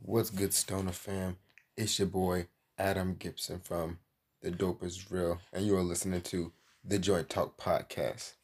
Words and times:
What's 0.00 0.30
good, 0.30 0.54
Stoner 0.54 0.92
fam? 0.92 1.36
It's 1.76 1.98
your 1.98 2.08
boy 2.08 2.46
Adam 2.78 3.16
Gibson 3.18 3.60
from 3.60 3.98
The 4.40 4.50
Dope 4.50 4.82
Is 4.82 5.10
Real, 5.10 5.40
and 5.52 5.66
you 5.66 5.76
are 5.76 5.82
listening 5.82 6.22
to 6.22 6.52
the 6.84 6.98
Joint 6.98 7.28
Talk 7.28 7.58
Podcast. 7.58 8.34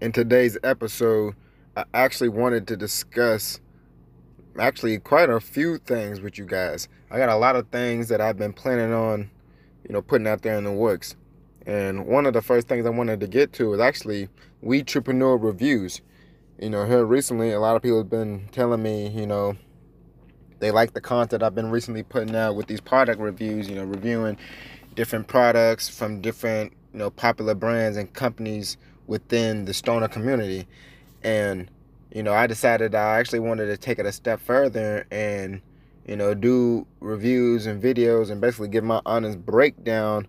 In 0.00 0.12
today's 0.12 0.58
episode, 0.64 1.34
I 1.76 1.84
actually 1.92 2.30
wanted 2.30 2.66
to 2.68 2.76
discuss 2.76 3.60
actually 4.58 4.98
quite 4.98 5.30
a 5.30 5.40
few 5.40 5.78
things 5.78 6.20
with 6.20 6.38
you 6.38 6.46
guys. 6.46 6.88
I 7.10 7.18
got 7.18 7.28
a 7.28 7.36
lot 7.36 7.54
of 7.54 7.68
things 7.68 8.08
that 8.08 8.20
I've 8.20 8.38
been 8.38 8.54
planning 8.54 8.92
on, 8.92 9.30
you 9.86 9.92
know, 9.92 10.02
putting 10.02 10.26
out 10.26 10.42
there 10.42 10.56
in 10.56 10.64
the 10.64 10.72
works. 10.72 11.16
And 11.70 12.04
one 12.04 12.26
of 12.26 12.32
the 12.32 12.42
first 12.42 12.66
things 12.66 12.84
I 12.84 12.90
wanted 12.90 13.20
to 13.20 13.28
get 13.28 13.52
to 13.52 13.72
is 13.74 13.78
actually 13.78 14.28
weedtrepreneur 14.60 15.40
reviews. 15.40 16.00
You 16.58 16.68
know, 16.68 16.84
here 16.84 17.04
recently, 17.04 17.52
a 17.52 17.60
lot 17.60 17.76
of 17.76 17.82
people 17.82 17.98
have 17.98 18.10
been 18.10 18.48
telling 18.50 18.82
me, 18.82 19.06
you 19.10 19.24
know, 19.24 19.56
they 20.58 20.72
like 20.72 20.94
the 20.94 21.00
content 21.00 21.44
I've 21.44 21.54
been 21.54 21.70
recently 21.70 22.02
putting 22.02 22.34
out 22.34 22.56
with 22.56 22.66
these 22.66 22.80
product 22.80 23.20
reviews. 23.20 23.68
You 23.68 23.76
know, 23.76 23.84
reviewing 23.84 24.36
different 24.96 25.28
products 25.28 25.88
from 25.88 26.20
different, 26.20 26.72
you 26.92 26.98
know, 26.98 27.08
popular 27.08 27.54
brands 27.54 27.96
and 27.96 28.12
companies 28.14 28.76
within 29.06 29.64
the 29.64 29.72
stoner 29.72 30.08
community. 30.08 30.66
And 31.22 31.70
you 32.12 32.24
know, 32.24 32.32
I 32.32 32.48
decided 32.48 32.96
I 32.96 33.20
actually 33.20 33.38
wanted 33.38 33.66
to 33.66 33.76
take 33.76 34.00
it 34.00 34.06
a 34.06 34.10
step 34.10 34.40
further 34.40 35.06
and, 35.12 35.60
you 36.04 36.16
know, 36.16 36.34
do 36.34 36.84
reviews 36.98 37.66
and 37.66 37.80
videos 37.80 38.28
and 38.28 38.40
basically 38.40 38.66
give 38.66 38.82
my 38.82 39.00
honest 39.06 39.46
breakdown 39.46 40.26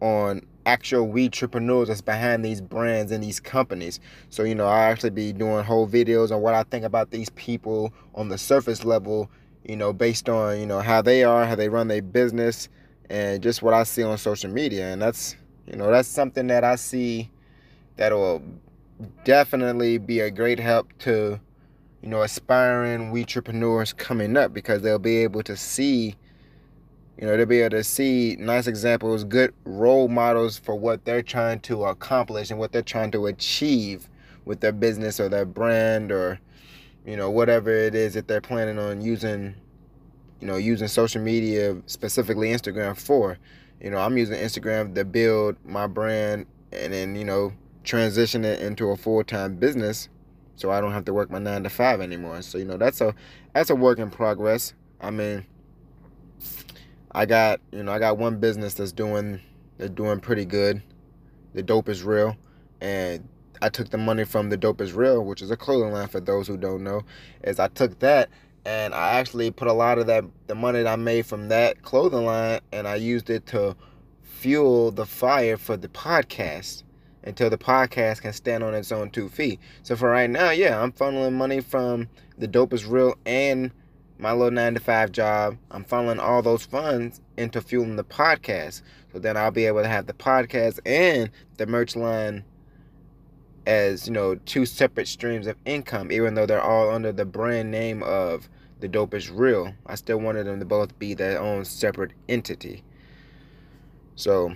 on 0.00 0.46
actual 0.68 1.08
weedtrepreneurs 1.08 1.86
that's 1.86 2.02
behind 2.02 2.44
these 2.44 2.60
brands 2.60 3.10
and 3.10 3.24
these 3.24 3.40
companies. 3.40 4.00
So, 4.28 4.42
you 4.42 4.54
know, 4.54 4.66
I 4.66 4.84
actually 4.84 5.10
be 5.10 5.32
doing 5.32 5.64
whole 5.64 5.88
videos 5.88 6.30
on 6.30 6.42
what 6.42 6.52
I 6.52 6.62
think 6.64 6.84
about 6.84 7.10
these 7.10 7.30
people 7.30 7.90
on 8.14 8.28
the 8.28 8.36
surface 8.36 8.84
level, 8.84 9.30
you 9.64 9.76
know, 9.76 9.94
based 9.94 10.28
on, 10.28 10.60
you 10.60 10.66
know, 10.66 10.80
how 10.80 11.00
they 11.00 11.24
are, 11.24 11.46
how 11.46 11.54
they 11.54 11.70
run 11.70 11.88
their 11.88 12.02
business, 12.02 12.68
and 13.08 13.42
just 13.42 13.62
what 13.62 13.72
I 13.72 13.84
see 13.84 14.02
on 14.02 14.18
social 14.18 14.50
media. 14.50 14.92
And 14.92 15.00
that's, 15.00 15.36
you 15.66 15.76
know, 15.76 15.90
that's 15.90 16.08
something 16.08 16.48
that 16.48 16.64
I 16.64 16.76
see 16.76 17.30
that'll 17.96 18.42
definitely 19.24 19.96
be 19.96 20.20
a 20.20 20.30
great 20.30 20.60
help 20.60 20.92
to, 20.98 21.40
you 22.02 22.08
know, 22.10 22.20
aspiring 22.20 23.10
weedtrepreneurs 23.10 23.96
coming 23.96 24.36
up 24.36 24.52
because 24.52 24.82
they'll 24.82 24.98
be 24.98 25.16
able 25.16 25.42
to 25.44 25.56
see 25.56 26.14
you 27.18 27.26
know, 27.26 27.36
they'll 27.36 27.46
be 27.46 27.60
able 27.60 27.70
to 27.70 27.84
see 27.84 28.36
nice 28.38 28.68
examples, 28.68 29.24
good 29.24 29.52
role 29.64 30.06
models 30.08 30.56
for 30.58 30.76
what 30.76 31.04
they're 31.04 31.22
trying 31.22 31.58
to 31.60 31.84
accomplish 31.84 32.50
and 32.50 32.60
what 32.60 32.70
they're 32.70 32.82
trying 32.82 33.10
to 33.10 33.26
achieve 33.26 34.08
with 34.44 34.60
their 34.60 34.72
business 34.72 35.18
or 35.18 35.28
their 35.28 35.44
brand 35.44 36.12
or, 36.12 36.38
you 37.04 37.16
know, 37.16 37.28
whatever 37.28 37.72
it 37.72 37.94
is 37.96 38.14
that 38.14 38.28
they're 38.28 38.40
planning 38.40 38.78
on 38.78 39.00
using, 39.00 39.54
you 40.40 40.46
know, 40.46 40.56
using 40.56 40.86
social 40.86 41.20
media, 41.20 41.76
specifically 41.86 42.50
Instagram 42.50 42.96
for. 42.96 43.36
You 43.80 43.90
know, 43.90 43.98
I'm 43.98 44.16
using 44.16 44.38
Instagram 44.38 44.94
to 44.94 45.04
build 45.04 45.56
my 45.64 45.88
brand 45.88 46.46
and 46.72 46.92
then, 46.92 47.16
you 47.16 47.24
know, 47.24 47.52
transition 47.82 48.44
it 48.44 48.60
into 48.60 48.90
a 48.90 48.96
full 48.96 49.24
time 49.24 49.56
business 49.56 50.08
so 50.54 50.70
I 50.70 50.80
don't 50.80 50.92
have 50.92 51.04
to 51.06 51.14
work 51.14 51.30
my 51.30 51.38
nine 51.38 51.62
to 51.62 51.70
five 51.70 52.00
anymore. 52.00 52.42
So, 52.42 52.58
you 52.58 52.64
know, 52.64 52.76
that's 52.76 53.00
a 53.00 53.14
that's 53.54 53.70
a 53.70 53.76
work 53.76 53.98
in 53.98 54.10
progress. 54.10 54.74
I 55.00 55.10
mean, 55.10 55.46
I 57.18 57.26
got 57.26 57.60
you 57.72 57.82
know 57.82 57.90
I 57.90 57.98
got 57.98 58.16
one 58.16 58.38
business 58.38 58.74
that's 58.74 58.92
doing 58.92 59.40
they're 59.76 59.88
doing 59.88 60.20
pretty 60.20 60.44
good. 60.44 60.80
The 61.52 61.64
dope 61.64 61.88
is 61.88 62.04
real, 62.04 62.36
and 62.80 63.28
I 63.60 63.70
took 63.70 63.90
the 63.90 63.98
money 63.98 64.22
from 64.22 64.50
the 64.50 64.56
dope 64.56 64.80
is 64.80 64.92
real, 64.92 65.24
which 65.24 65.42
is 65.42 65.50
a 65.50 65.56
clothing 65.56 65.92
line 65.92 66.06
for 66.06 66.20
those 66.20 66.46
who 66.46 66.56
don't 66.56 66.84
know. 66.84 67.02
Is 67.42 67.58
I 67.58 67.66
took 67.66 67.98
that 67.98 68.28
and 68.64 68.94
I 68.94 69.14
actually 69.14 69.50
put 69.50 69.66
a 69.66 69.72
lot 69.72 69.98
of 69.98 70.06
that 70.06 70.26
the 70.46 70.54
money 70.54 70.84
that 70.84 70.92
I 70.92 70.94
made 70.94 71.26
from 71.26 71.48
that 71.48 71.82
clothing 71.82 72.24
line 72.24 72.60
and 72.70 72.86
I 72.86 72.94
used 72.94 73.30
it 73.30 73.46
to 73.46 73.74
fuel 74.22 74.92
the 74.92 75.04
fire 75.04 75.56
for 75.56 75.76
the 75.76 75.88
podcast 75.88 76.84
until 77.24 77.50
the 77.50 77.58
podcast 77.58 78.22
can 78.22 78.32
stand 78.32 78.62
on 78.62 78.74
its 78.74 78.92
own 78.92 79.10
two 79.10 79.28
feet. 79.28 79.58
So 79.82 79.96
for 79.96 80.08
right 80.08 80.30
now, 80.30 80.50
yeah, 80.50 80.80
I'm 80.80 80.92
funneling 80.92 81.32
money 81.32 81.62
from 81.62 82.08
the 82.38 82.46
dope 82.46 82.72
is 82.72 82.86
real 82.86 83.16
and 83.26 83.72
my 84.18 84.32
little 84.32 84.50
nine 84.50 84.74
to 84.74 84.80
five 84.80 85.12
job, 85.12 85.56
I'm 85.70 85.84
funneling 85.84 86.18
all 86.18 86.42
those 86.42 86.64
funds 86.64 87.20
into 87.36 87.60
fueling 87.60 87.96
the 87.96 88.04
podcast. 88.04 88.82
So 89.12 89.18
then 89.18 89.36
I'll 89.36 89.50
be 89.50 89.66
able 89.66 89.82
to 89.82 89.88
have 89.88 90.06
the 90.06 90.12
podcast 90.12 90.80
and 90.84 91.30
the 91.56 91.66
merch 91.66 91.96
line 91.96 92.44
as, 93.66 94.06
you 94.06 94.12
know, 94.12 94.34
two 94.34 94.66
separate 94.66 95.08
streams 95.08 95.46
of 95.46 95.56
income, 95.64 96.10
even 96.10 96.34
though 96.34 96.46
they're 96.46 96.60
all 96.60 96.90
under 96.90 97.12
the 97.12 97.24
brand 97.24 97.70
name 97.70 98.02
of 98.02 98.48
The 98.80 98.88
Dope 98.88 99.14
is 99.14 99.30
Real. 99.30 99.74
I 99.86 99.94
still 99.94 100.18
wanted 100.18 100.44
them 100.44 100.58
to 100.58 100.66
both 100.66 100.98
be 100.98 101.14
their 101.14 101.40
own 101.40 101.64
separate 101.64 102.12
entity. 102.28 102.82
So, 104.16 104.54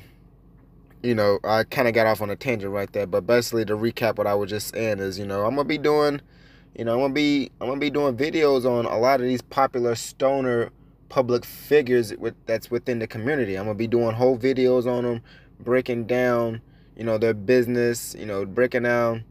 you 1.03 1.15
know, 1.15 1.39
I 1.45 1.65
kind 1.65 1.89
of 1.89 1.95
got 1.95 2.07
off 2.07 2.21
on 2.21 2.31
a 2.31 2.37
tangent 2.37 2.73
right 2.73 2.93
there, 2.93 3.07
but 3.07 3.27
basically 3.27 3.65
to 3.67 3.77
recap 3.77 4.17
what 4.17 4.27
I 4.27 4.35
was 4.35 4.51
just 4.51 4.75
saying 4.75 4.99
is, 4.99 5.19
you 5.19 5.27
know, 5.27 5.45
I'm 5.45 5.57
to 5.57 5.65
be 5.65 5.79
doing 5.79 6.21
you 6.75 6.85
know, 6.85 6.95
I'm 6.95 7.01
gonna 7.01 7.15
be 7.15 7.51
I'm 7.61 7.69
gonna 7.69 7.81
be 7.81 7.91
doing 7.91 8.17
videos 8.17 8.65
on 8.65 8.87
a 8.87 8.99
lot 8.99 9.21
of 9.21 9.27
these 9.27 9.43
popular 9.43 9.95
stoner 9.95 10.71
public 11.09 11.45
figures 11.45 12.15
with 12.17 12.35
that's 12.47 12.71
within 12.71 12.99
the 12.99 13.07
community. 13.07 13.57
I'm 13.57 13.67
gonna 13.67 13.75
be 13.75 13.87
doing 13.87 14.15
whole 14.15 14.39
videos 14.39 14.87
on 14.87 15.05
them, 15.05 15.23
breaking 15.61 16.07
down, 16.07 16.63
you 16.97 17.05
know, 17.05 17.19
their 17.19 17.35
business, 17.35 18.15
you 18.19 18.25
know, 18.25 18.47
breaking 18.47 18.85
down, 18.85 19.25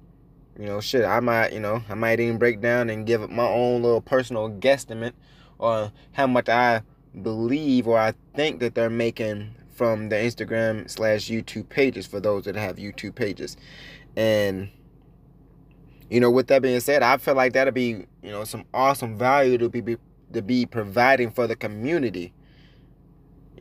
you 0.59 0.65
know, 0.65 0.79
shit. 0.79 1.03
I 1.03 1.19
might, 1.19 1.53
you 1.53 1.59
know, 1.59 1.83
I 1.89 1.95
might 1.95 2.19
even 2.19 2.37
break 2.37 2.61
down 2.61 2.89
and 2.89 3.05
give 3.05 3.27
my 3.29 3.47
own 3.47 3.81
little 3.81 4.01
personal 4.01 4.49
guesstimate 4.49 5.13
on 5.59 5.91
how 6.11 6.27
much 6.27 6.49
I 6.49 6.83
believe 7.21 7.87
or 7.87 7.97
I 7.97 8.13
think 8.35 8.59
that 8.59 8.75
they're 8.75 8.89
making 8.89 9.55
from 9.73 10.09
the 10.09 10.15
Instagram 10.15 10.87
slash 10.89 11.29
YouTube 11.29 11.69
pages 11.69 12.05
for 12.05 12.19
those 12.19 12.43
that 12.45 12.55
have 12.55 12.75
YouTube 12.75 13.15
pages. 13.15 13.57
And 14.15 14.69
you 16.11 16.19
know, 16.19 16.29
with 16.29 16.47
that 16.47 16.61
being 16.61 16.81
said, 16.81 17.03
I 17.03 17.15
feel 17.15 17.35
like 17.35 17.53
that'll 17.53 17.71
be, 17.71 18.05
you 18.21 18.31
know, 18.31 18.43
some 18.43 18.65
awesome 18.73 19.17
value 19.17 19.57
to 19.57 19.69
be, 19.69 19.95
to 20.33 20.41
be 20.41 20.65
providing 20.65 21.31
for 21.31 21.47
the 21.47 21.55
community. 21.55 22.33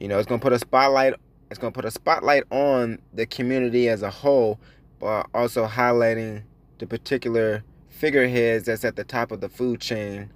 You 0.01 0.09
know, 0.09 0.19
it's 0.19 0.27
gonna 0.27 0.41
put 0.41 0.53
a 0.53 0.59
spotlight. 0.59 1.15
It's 1.49 1.61
gonna 1.61 1.71
put 1.71 1.85
a 1.85 1.93
spotlight 1.93 2.43
on 2.51 2.99
the 3.15 3.25
community 3.25 3.89
as 3.89 4.03
a 4.03 4.11
whole, 4.11 4.59
but 4.99 5.29
also 5.33 5.65
highlighting 5.65 6.43
the 6.79 6.89
particular 6.89 7.63
figureheads 7.89 8.65
that's 8.65 8.85
at 8.85 8.97
the 8.97 9.05
top 9.05 9.31
of 9.31 9.41
the 9.41 9.49
food 9.49 9.81
chain. 9.81 10.29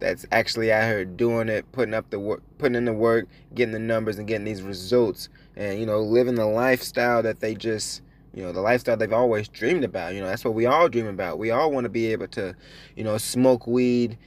That's 0.00 0.26
actually 0.30 0.70
out 0.70 0.84
here 0.84 1.06
doing 1.06 1.48
it, 1.48 1.64
putting 1.72 1.94
up 1.94 2.10
the 2.10 2.20
work, 2.20 2.42
putting 2.58 2.74
in 2.74 2.84
the 2.84 2.92
work, 2.92 3.26
getting 3.54 3.72
the 3.72 3.78
numbers, 3.78 4.18
and 4.18 4.28
getting 4.28 4.44
these 4.44 4.60
results, 4.60 5.30
and 5.56 5.80
you 5.80 5.86
know, 5.86 6.00
living 6.00 6.34
the 6.34 6.46
lifestyle 6.46 7.22
that 7.22 7.40
they 7.40 7.54
just 7.54 8.02
you 8.34 8.42
know 8.42 8.52
the 8.52 8.60
lifestyle 8.60 8.96
they've 8.96 9.12
always 9.12 9.48
dreamed 9.48 9.84
about 9.84 10.14
you 10.14 10.20
know 10.20 10.26
that's 10.26 10.44
what 10.44 10.54
we 10.54 10.66
all 10.66 10.88
dream 10.88 11.06
about. 11.06 11.38
We 11.38 11.50
all 11.50 11.70
want 11.70 11.84
to 11.84 11.88
be 11.88 12.06
able 12.12 12.28
to 12.28 12.54
you 12.96 13.04
know 13.04 13.18
smoke 13.18 13.66
weed 13.66 14.18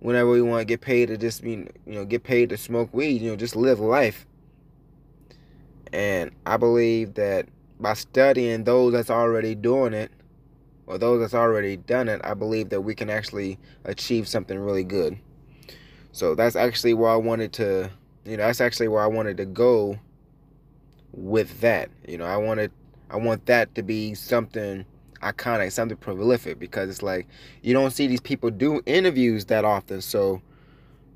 whenever 0.00 0.30
we 0.30 0.42
want 0.42 0.60
to 0.60 0.64
get 0.64 0.80
paid 0.80 1.08
to 1.08 1.16
just 1.16 1.42
be 1.42 1.50
you 1.50 1.68
know 1.86 2.04
get 2.04 2.22
paid 2.22 2.50
to 2.50 2.56
smoke 2.56 2.92
weed 2.92 3.22
you 3.22 3.30
know 3.30 3.36
just 3.36 3.56
live 3.56 3.80
life. 3.80 4.26
And 5.92 6.30
i 6.44 6.56
believe 6.56 7.14
that 7.14 7.48
by 7.80 7.94
studying 7.94 8.64
those 8.64 8.92
that's 8.92 9.10
already 9.10 9.54
doing 9.54 9.94
it 9.94 10.10
or 10.86 10.98
those 10.98 11.20
that's 11.20 11.34
already 11.34 11.76
done 11.76 12.08
it 12.08 12.20
i 12.24 12.32
believe 12.34 12.70
that 12.70 12.80
we 12.80 12.94
can 12.94 13.10
actually 13.10 13.58
achieve 13.84 14.28
something 14.28 14.58
really 14.58 14.84
good. 14.84 15.18
So 16.12 16.34
that's 16.34 16.56
actually 16.56 16.94
where 16.94 17.10
i 17.10 17.16
wanted 17.16 17.52
to 17.54 17.90
you 18.24 18.36
know 18.36 18.46
that's 18.46 18.60
actually 18.60 18.88
where 18.88 19.02
i 19.02 19.06
wanted 19.06 19.36
to 19.38 19.46
go 19.46 19.98
with 21.12 21.60
that. 21.62 21.88
You 22.06 22.18
know 22.18 22.26
i 22.26 22.36
wanted 22.36 22.70
I 23.10 23.16
want 23.16 23.46
that 23.46 23.74
to 23.76 23.82
be 23.82 24.14
something 24.14 24.84
iconic, 25.22 25.72
something 25.72 25.96
prolific 25.96 26.58
because 26.58 26.88
it's 26.90 27.02
like 27.02 27.26
you 27.62 27.72
don't 27.72 27.90
see 27.90 28.06
these 28.06 28.20
people 28.20 28.50
do 28.50 28.82
interviews 28.86 29.46
that 29.46 29.64
often. 29.64 30.00
So, 30.00 30.42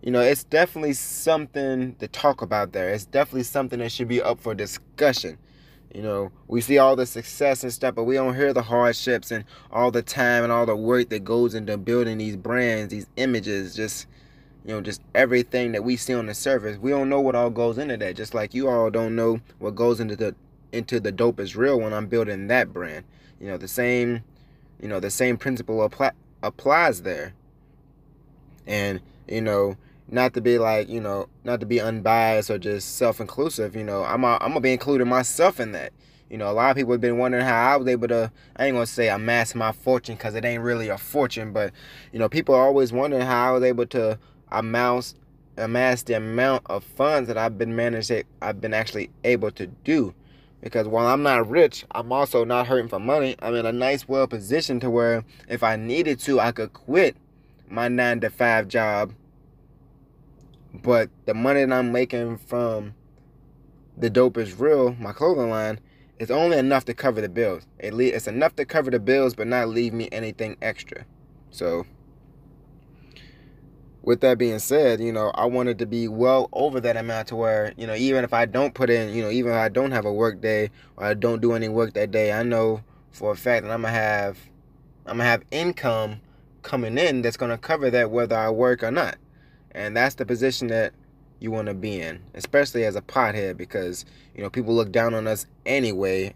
you 0.03 0.11
know, 0.11 0.21
it's 0.21 0.45
definitely 0.45 0.95
something 0.95 1.95
to 1.97 2.09
talk 2.09 2.43
about 2.43 2.73
there. 2.73 2.91
It's 2.91 3.07
definitely 3.07 3.45
something 3.45 3.79
that 3.81 3.93
should 3.93 4.09
be 4.09 4.23
up 4.23 4.41
for 4.41 4.55
discussion. 4.55 5.39
You 5.95 6.03
know, 6.03 6.33
we 6.47 6.61
see 6.61 6.79
all 6.79 6.95
the 6.95 7.05
success 7.05 7.65
and 7.65 7.73
stuff, 7.73 7.97
but 7.97 8.05
we 8.05 8.15
don't 8.15 8.37
hear 8.37 8.53
the 8.53 8.63
hardships 8.63 9.33
and 9.33 9.45
all 9.73 9.91
the 9.91 10.03
time 10.03 10.45
and 10.45 10.53
all 10.53 10.65
the 10.65 10.77
work 10.77 11.09
that 11.09 11.25
goes 11.25 11.55
into 11.57 11.77
building 11.77 12.19
these 12.19 12.37
brands, 12.37 12.93
these 12.93 13.09
images, 13.17 13.75
just 13.75 14.07
you 14.65 14.75
know, 14.75 14.81
just 14.81 15.01
everything 15.15 15.73
that 15.73 15.83
we 15.83 15.97
see 15.97 16.15
on 16.15 16.27
the 16.27 16.35
surface. 16.35 16.79
We 16.79 16.91
don't 16.91 17.09
know 17.09 17.21
what 17.21 17.35
all 17.35 17.51
goes 17.51 17.79
into 17.79 17.97
that. 17.97 18.15
Just 18.15 18.35
like 18.35 18.55
you 18.55 18.69
all 18.69 18.91
don't 18.91 19.17
know 19.17 19.41
what 19.59 19.75
goes 19.75 20.01
into 20.01 20.17
the 20.17 20.35
into 20.73 21.01
the 21.01 21.13
dope 21.13 21.41
is 21.41 21.57
real 21.57 21.81
when 21.81 21.93
I'm 21.93 22.07
building 22.07 22.47
that 22.49 22.73
brand. 22.73 23.05
You 23.41 23.49
know, 23.49 23.57
the 23.57 23.69
same, 23.69 24.23
you 24.81 24.89
know, 24.89 25.01
the 25.01 25.11
same 25.11 25.37
principle 25.37 25.83
apply, 25.83 26.13
applies 26.43 27.03
there. 27.03 27.35
And, 28.67 29.01
you 29.27 29.41
know, 29.41 29.77
not 30.09 30.35
to 30.35 30.41
be 30.41 30.59
like, 30.59 30.89
you 30.89 31.01
know, 31.01 31.29
not 31.45 31.61
to 31.61 31.67
be 31.67 31.81
unbiased 31.81 32.51
or 32.51 32.59
just 32.59 32.97
self-inclusive, 32.97 33.77
you 33.77 33.85
know, 33.85 34.05
I'm 34.05 34.25
a, 34.25 34.39
I'm 34.41 34.51
gonna 34.51 34.61
be 34.61 34.73
including 34.73 35.09
myself 35.09 35.61
in 35.61 35.73
that. 35.73 35.93
You 36.29 36.39
know, 36.39 36.51
a 36.51 36.53
lot 36.53 36.71
of 36.71 36.77
people 36.77 36.93
have 36.93 37.01
been 37.01 37.19
wondering 37.19 37.45
how 37.45 37.73
I 37.73 37.77
was 37.77 37.89
able 37.89 38.09
to, 38.09 38.31
I 38.57 38.67
ain't 38.67 38.75
gonna 38.75 38.87
say 38.87 39.09
amass 39.09 39.55
my 39.55 39.73
fortune 39.73 40.17
because 40.17 40.35
it 40.35 40.45
ain't 40.45 40.63
really 40.63 40.89
a 40.89 40.99
fortune, 40.99 41.53
but, 41.53 41.73
you 42.13 42.19
know, 42.19 42.29
people 42.29 42.55
are 42.55 42.67
always 42.67 42.93
wondering 42.93 43.23
how 43.23 43.49
I 43.49 43.53
was 43.53 43.65
able 43.65 43.87
to 43.87 44.19
amass, 44.51 45.15
amass 45.57 46.03
the 46.03 46.15
amount 46.15 46.65
of 46.67 46.85
funds 46.85 47.29
that 47.29 47.39
I've 47.39 47.59
been 47.59 47.75
managed, 47.75 48.13
I've 48.43 48.61
been 48.61 48.75
actually 48.75 49.11
able 49.25 49.51
to 49.53 49.67
do. 49.67 50.15
Because 50.61 50.87
while 50.87 51.07
I'm 51.07 51.23
not 51.23 51.49
rich, 51.49 51.87
I'm 51.91 52.13
also 52.13 52.45
not 52.45 52.67
hurting 52.67 52.89
for 52.89 53.01
money. 53.01 53.35
I'm 53.41 53.55
in 53.55 53.65
a 53.65 53.73
nice, 53.73 54.07
well 54.07 54.27
position 54.27 54.79
to 54.81 54.91
where 54.91 55.25
if 55.49 55.63
I 55.63 55.77
needed 55.77 56.21
to, 56.21 56.39
I 56.39 56.53
could 56.53 56.73
quit 56.73 57.17
my 57.69 57.89
nine 57.89 58.21
to 58.21 58.31
five 58.31 58.69
job. 58.69 59.15
But 60.75 61.09
the 61.25 61.35
money 61.35 61.65
that 61.65 61.73
I'm 61.73 61.93
making 61.93 62.39
from 62.39 62.95
the 63.97 64.11
dope 64.11 64.37
is 64.39 64.55
real, 64.55 64.95
my 64.95 65.13
clothing 65.13 65.51
line, 65.51 65.81
is 66.19 66.31
only 66.31 66.59
enough 66.59 66.85
to 66.85 66.95
cover 66.95 67.21
the 67.21 67.29
bills. 67.29 67.67
It's 67.79 68.27
enough 68.27 68.55
to 68.57 68.65
cover 68.67 68.91
the 68.91 69.01
bills, 69.01 69.35
but 69.35 69.47
not 69.47 69.69
leave 69.69 69.95
me 69.95 70.09
anything 70.13 70.57
extra. 70.61 71.07
So 71.51 71.87
with 74.03 74.21
that 74.21 74.39
being 74.39 74.59
said, 74.59 75.01
you 75.01 75.13
know, 75.13 75.31
I 75.35 75.45
wanted 75.45 75.79
to 75.81 75.87
be 75.87 76.09
well 76.09 76.49
over 76.53 76.81
that 76.81 76.97
amount 76.97 77.29
to 77.29 77.37
where, 77.37 77.75
you 77.77 77.87
know, 77.87 77.95
even 77.95 78.25
if 78.25 78.33
I 78.33 78.47
don't 78.47 78.75
put 78.75 78.89
in, 78.89 79.15
you 79.15 79.23
know, 79.23 79.31
even 79.31 79.53
if 79.53 79.59
I 79.59 79.69
don't 79.69 79.91
have 79.91 80.07
a 80.07 80.13
work 80.13 80.41
day 80.41 80.71
or 80.97 81.05
I 81.05 81.15
don't 81.15 81.41
do 81.41 81.53
any 81.53 81.69
work 81.69 81.93
that 81.95 82.11
day, 82.11 82.33
I 82.33 82.43
know 82.43 82.83
for 83.11 83.33
a 83.33 83.37
fact 83.37 83.65
that 83.65 83.73
I'm 83.73 83.83
gonna 83.83 83.95
have 83.95 84.39
I'm 85.07 85.19
gonna 85.19 85.29
have 85.29 85.43
income 85.51 86.21
coming 86.63 86.97
in 86.97 87.23
that's 87.23 87.37
gonna 87.37 87.59
cover 87.59 87.91
that 87.91 88.11
whether 88.11 88.37
I 88.37 88.51
work 88.51 88.83
or 88.83 88.91
not. 88.91 89.17
And 89.73 89.97
that's 89.97 90.15
the 90.15 90.27
position 90.27 90.69
that 90.69 90.93
you 91.39 91.51
want 91.51 91.69
to 91.69 91.75
be 91.75 92.01
in, 92.01 92.21
especially 92.35 92.85
as 92.85 92.97
a 92.97 93.03
pothead, 93.03 93.57
because 93.57 94.05
you 94.35 94.43
know 94.43 94.51
people 94.51 94.75
look 94.75 94.93
down 94.93 95.15
on 95.15 95.27
us 95.27 95.47
anyway, 95.67 96.35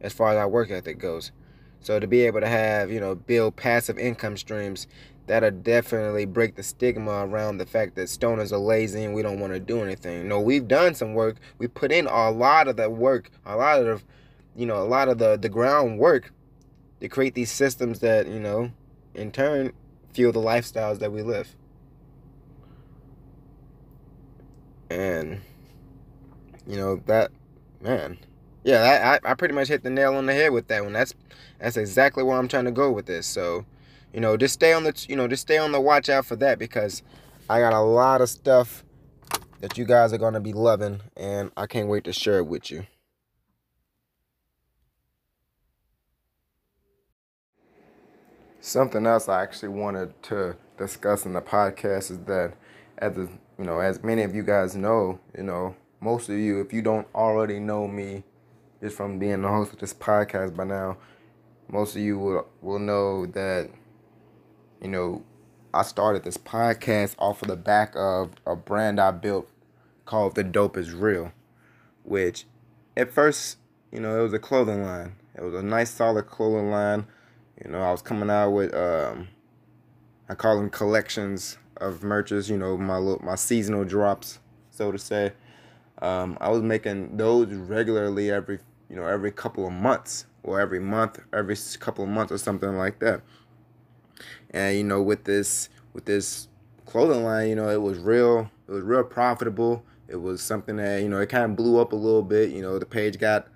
as 0.00 0.12
far 0.12 0.30
as 0.30 0.36
our 0.36 0.48
work 0.48 0.70
ethic 0.70 0.98
goes. 0.98 1.32
So 1.80 2.00
to 2.00 2.06
be 2.06 2.22
able 2.22 2.40
to 2.40 2.48
have 2.48 2.90
you 2.90 3.00
know 3.00 3.14
build 3.14 3.56
passive 3.56 3.98
income 3.98 4.36
streams 4.36 4.86
that'll 5.26 5.50
definitely 5.50 6.26
break 6.26 6.56
the 6.56 6.62
stigma 6.62 7.26
around 7.26 7.58
the 7.58 7.66
fact 7.66 7.94
that 7.96 8.08
stoners 8.08 8.52
are 8.52 8.58
lazy 8.58 9.04
and 9.04 9.14
we 9.14 9.22
don't 9.22 9.40
want 9.40 9.52
to 9.52 9.60
do 9.60 9.82
anything. 9.82 10.28
No, 10.28 10.40
we've 10.40 10.68
done 10.68 10.94
some 10.94 11.14
work. 11.14 11.36
We 11.58 11.66
put 11.66 11.90
in 11.92 12.06
a 12.06 12.30
lot 12.30 12.68
of 12.68 12.76
the 12.76 12.90
work, 12.90 13.30
a 13.46 13.56
lot 13.56 13.80
of, 13.86 14.04
you 14.54 14.66
know, 14.66 14.82
a 14.82 14.84
lot 14.84 15.08
of 15.08 15.18
the 15.18 15.36
the 15.36 15.48
groundwork 15.48 16.32
to 17.00 17.08
create 17.08 17.34
these 17.34 17.50
systems 17.50 18.00
that 18.00 18.26
you 18.26 18.40
know, 18.40 18.70
in 19.14 19.30
turn, 19.32 19.72
fuel 20.12 20.32
the 20.32 20.40
lifestyles 20.40 20.98
that 20.98 21.12
we 21.12 21.22
live. 21.22 21.54
And 24.90 25.40
you 26.66 26.76
know 26.76 27.02
that, 27.06 27.30
man, 27.80 28.18
yeah, 28.62 29.18
I 29.24 29.30
I 29.30 29.34
pretty 29.34 29.54
much 29.54 29.68
hit 29.68 29.82
the 29.82 29.90
nail 29.90 30.14
on 30.14 30.26
the 30.26 30.34
head 30.34 30.52
with 30.52 30.68
that 30.68 30.84
one. 30.84 30.92
That's 30.92 31.14
that's 31.58 31.76
exactly 31.76 32.22
where 32.22 32.36
I'm 32.36 32.48
trying 32.48 32.66
to 32.66 32.70
go 32.70 32.90
with 32.90 33.06
this. 33.06 33.26
So 33.26 33.64
you 34.14 34.20
know, 34.20 34.36
just 34.36 34.54
stay 34.54 34.72
on 34.72 34.84
the 34.84 35.06
you 35.08 35.16
know, 35.16 35.26
just 35.26 35.42
stay 35.42 35.58
on 35.58 35.72
the 35.72 35.80
watch 35.80 36.08
out 36.08 36.24
for 36.24 36.36
that 36.36 36.58
because 36.58 37.02
I 37.50 37.58
got 37.58 37.72
a 37.72 37.80
lot 37.80 38.20
of 38.20 38.30
stuff 38.30 38.84
that 39.60 39.76
you 39.76 39.84
guys 39.84 40.12
are 40.12 40.18
gonna 40.18 40.40
be 40.40 40.52
loving, 40.52 41.00
and 41.16 41.50
I 41.56 41.66
can't 41.66 41.88
wait 41.88 42.04
to 42.04 42.12
share 42.12 42.38
it 42.38 42.46
with 42.46 42.70
you. 42.70 42.86
Something 48.60 49.04
else 49.04 49.28
I 49.28 49.42
actually 49.42 49.70
wanted 49.70 50.22
to 50.24 50.56
discuss 50.78 51.26
in 51.26 51.32
the 51.32 51.42
podcast 51.42 52.12
is 52.12 52.18
that, 52.20 52.54
as 52.98 53.18
a, 53.18 53.28
you 53.58 53.64
know, 53.64 53.80
as 53.80 54.02
many 54.02 54.22
of 54.22 54.34
you 54.34 54.42
guys 54.42 54.76
know, 54.76 55.18
you 55.36 55.42
know, 55.42 55.74
most 56.00 56.28
of 56.28 56.36
you, 56.36 56.60
if 56.60 56.72
you 56.72 56.82
don't 56.82 57.06
already 57.14 57.58
know 57.58 57.88
me, 57.88 58.22
just 58.80 58.96
from 58.96 59.18
being 59.18 59.42
the 59.42 59.48
host 59.48 59.72
of 59.72 59.80
this 59.80 59.92
podcast 59.92 60.54
by 60.54 60.64
now, 60.64 60.98
most 61.68 61.96
of 61.96 62.02
you 62.02 62.18
will 62.18 62.46
will 62.62 62.78
know 62.78 63.26
that 63.26 63.70
you 64.80 64.88
know, 64.88 65.24
I 65.72 65.82
started 65.82 66.24
this 66.24 66.36
podcast 66.36 67.14
off 67.18 67.42
of 67.42 67.48
the 67.48 67.56
back 67.56 67.94
of 67.96 68.32
a 68.46 68.54
brand 68.54 69.00
I 69.00 69.10
built 69.10 69.48
called 70.04 70.34
The 70.34 70.44
Dope 70.44 70.76
is 70.76 70.92
Real, 70.92 71.32
which 72.02 72.46
at 72.96 73.10
first, 73.10 73.58
you 73.90 74.00
know, 74.00 74.18
it 74.18 74.22
was 74.22 74.32
a 74.32 74.38
clothing 74.38 74.82
line. 74.82 75.16
It 75.34 75.42
was 75.42 75.54
a 75.54 75.62
nice 75.62 75.90
solid 75.90 76.26
clothing 76.26 76.70
line. 76.70 77.06
You 77.64 77.70
know, 77.70 77.80
I 77.80 77.90
was 77.90 78.02
coming 78.02 78.30
out 78.30 78.50
with 78.50 78.74
um 78.74 79.28
I 80.28 80.34
call 80.34 80.56
them 80.56 80.70
collections 80.70 81.58
of 81.76 82.00
merches, 82.02 82.48
you 82.48 82.56
know, 82.56 82.76
my 82.76 82.96
little, 82.96 83.22
my 83.24 83.34
seasonal 83.34 83.84
drops, 83.84 84.38
so 84.70 84.90
to 84.90 84.98
say. 84.98 85.32
Um, 86.00 86.38
I 86.40 86.50
was 86.50 86.62
making 86.62 87.16
those 87.16 87.52
regularly 87.52 88.30
every, 88.30 88.58
you 88.88 88.96
know, 88.96 89.06
every 89.06 89.30
couple 89.32 89.66
of 89.66 89.72
months 89.72 90.26
or 90.42 90.60
every 90.60 90.80
month, 90.80 91.20
every 91.32 91.56
couple 91.78 92.04
of 92.04 92.10
months 92.10 92.32
or 92.32 92.38
something 92.38 92.76
like 92.76 92.98
that. 93.00 93.22
And 94.50 94.76
you 94.76 94.84
know, 94.84 95.02
with 95.02 95.24
this 95.24 95.68
with 95.92 96.04
this 96.04 96.48
clothing 96.86 97.24
line, 97.24 97.48
you 97.48 97.56
know, 97.56 97.68
it 97.70 97.80
was 97.80 97.98
real. 97.98 98.50
It 98.68 98.72
was 98.72 98.82
real 98.82 99.04
profitable. 99.04 99.84
It 100.08 100.16
was 100.16 100.42
something 100.42 100.76
that 100.76 101.02
you 101.02 101.08
know 101.08 101.18
it 101.20 101.28
kind 101.28 101.44
of 101.44 101.56
blew 101.56 101.80
up 101.80 101.92
a 101.92 101.96
little 101.96 102.22
bit. 102.22 102.50
You 102.50 102.62
know, 102.62 102.78
the 102.78 102.86
page 102.86 103.18
got, 103.18 103.48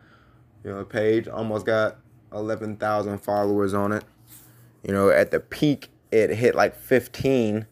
you 0.65 0.71
know, 0.71 0.79
the 0.79 0.85
page 0.85 1.29
almost 1.29 1.67
got 1.67 1.99
eleven 2.33 2.77
thousand 2.77 3.19
followers 3.19 3.75
on 3.75 3.93
it. 3.93 4.05
You 4.83 4.93
know, 4.93 5.11
at 5.11 5.31
the 5.31 5.41
peak, 5.41 5.89
it 6.11 6.31
hit 6.31 6.55
like 6.55 6.77
fifteen. 6.77 7.67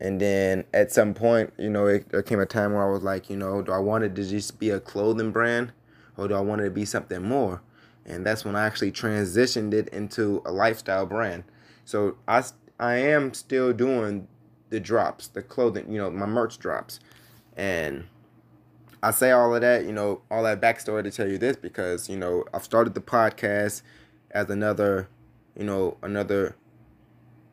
And 0.00 0.20
then 0.20 0.64
at 0.74 0.92
some 0.92 1.14
point, 1.14 1.52
you 1.56 1.70
know, 1.70 1.86
it, 1.86 2.10
there 2.10 2.22
came 2.22 2.40
a 2.40 2.46
time 2.46 2.72
where 2.72 2.86
I 2.86 2.90
was 2.90 3.02
like, 3.02 3.30
you 3.30 3.36
know, 3.36 3.62
do 3.62 3.72
I 3.72 3.78
want 3.78 4.04
it 4.04 4.14
to 4.16 4.28
just 4.28 4.58
be 4.58 4.70
a 4.70 4.80
clothing 4.80 5.30
brand 5.30 5.72
or 6.16 6.28
do 6.28 6.34
I 6.34 6.40
want 6.40 6.60
it 6.60 6.64
to 6.64 6.70
be 6.70 6.84
something 6.84 7.22
more? 7.22 7.62
And 8.04 8.26
that's 8.26 8.44
when 8.44 8.54
I 8.54 8.66
actually 8.66 8.92
transitioned 8.92 9.72
it 9.72 9.88
into 9.88 10.42
a 10.44 10.52
lifestyle 10.52 11.06
brand. 11.06 11.44
So 11.84 12.16
I, 12.26 12.42
I 12.78 12.94
am 12.96 13.34
still 13.34 13.72
doing 13.72 14.28
the 14.70 14.80
drops, 14.80 15.28
the 15.28 15.42
clothing, 15.42 15.90
you 15.90 15.98
know, 15.98 16.10
my 16.10 16.26
merch 16.26 16.58
drops. 16.58 17.00
And 17.56 18.04
I 19.02 19.10
say 19.10 19.30
all 19.30 19.54
of 19.54 19.60
that, 19.60 19.84
you 19.84 19.92
know, 19.92 20.22
all 20.30 20.42
that 20.44 20.60
backstory 20.60 21.04
to 21.04 21.10
tell 21.10 21.28
you 21.28 21.38
this 21.38 21.56
because, 21.56 22.08
you 22.08 22.16
know, 22.16 22.44
I've 22.52 22.64
started 22.64 22.94
the 22.94 23.00
podcast 23.00 23.82
as 24.30 24.50
another, 24.50 25.08
you 25.56 25.64
know, 25.64 25.96
another 26.02 26.56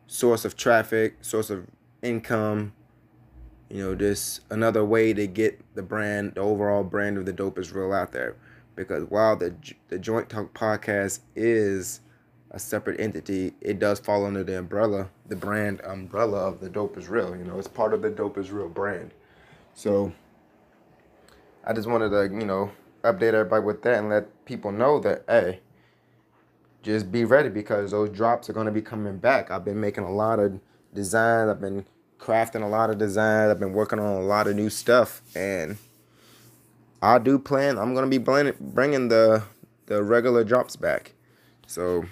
source 0.06 0.44
of 0.44 0.56
traffic, 0.56 1.16
source 1.20 1.50
of 1.50 1.66
income, 2.02 2.72
you 3.68 3.82
know, 3.82 3.94
just 3.94 4.40
another 4.50 4.84
way 4.84 5.14
to 5.14 5.26
get 5.26 5.60
the 5.74 5.82
brand, 5.82 6.34
the 6.34 6.40
overall 6.40 6.84
brand 6.84 7.16
of 7.16 7.26
the 7.26 7.32
dope 7.32 7.58
is 7.58 7.72
real 7.72 7.92
out 7.92 8.12
there. 8.12 8.36
Because 8.74 9.04
while 9.04 9.36
the 9.36 9.54
the 9.88 9.98
Joint 9.98 10.28
Talk 10.28 10.54
podcast 10.54 11.20
is 11.36 12.00
a 12.52 12.58
separate 12.58 13.00
entity, 13.00 13.54
it 13.60 13.78
does 13.78 13.98
fall 13.98 14.26
under 14.26 14.44
the 14.44 14.58
umbrella, 14.58 15.08
the 15.26 15.34
brand 15.34 15.80
umbrella 15.80 16.38
of 16.48 16.60
the 16.60 16.68
Dope 16.68 16.98
is 16.98 17.08
Real. 17.08 17.34
You 17.34 17.44
know, 17.44 17.58
it's 17.58 17.66
part 17.66 17.94
of 17.94 18.02
the 18.02 18.10
Dope 18.10 18.38
is 18.38 18.50
Real 18.50 18.68
brand. 18.68 19.10
So 19.74 20.12
I 21.64 21.72
just 21.72 21.88
wanted 21.88 22.10
to, 22.10 22.24
you 22.24 22.44
know, 22.44 22.70
update 23.02 23.32
everybody 23.32 23.64
with 23.64 23.82
that 23.82 23.98
and 23.98 24.10
let 24.10 24.44
people 24.44 24.70
know 24.70 25.00
that, 25.00 25.24
hey, 25.26 25.60
just 26.82 27.10
be 27.10 27.24
ready 27.24 27.48
because 27.48 27.92
those 27.92 28.10
drops 28.10 28.50
are 28.50 28.52
going 28.52 28.66
to 28.66 28.72
be 28.72 28.82
coming 28.82 29.16
back. 29.16 29.50
I've 29.50 29.64
been 29.64 29.80
making 29.80 30.04
a 30.04 30.12
lot 30.12 30.38
of 30.38 30.60
designs. 30.92 31.48
I've 31.48 31.60
been 31.60 31.86
crafting 32.18 32.62
a 32.62 32.66
lot 32.66 32.90
of 32.90 32.98
designs. 32.98 33.50
I've 33.50 33.60
been 33.60 33.72
working 33.72 33.98
on 33.98 34.16
a 34.16 34.20
lot 34.20 34.46
of 34.46 34.56
new 34.56 34.68
stuff, 34.68 35.22
and 35.34 35.78
I 37.00 37.18
do 37.18 37.38
plan. 37.38 37.78
I'm 37.78 37.94
going 37.94 38.08
to 38.10 38.18
be 38.18 38.52
bringing 38.60 39.08
the 39.08 39.44
the 39.86 40.02
regular 40.02 40.44
drops 40.44 40.76
back. 40.76 41.14
So 41.66 42.04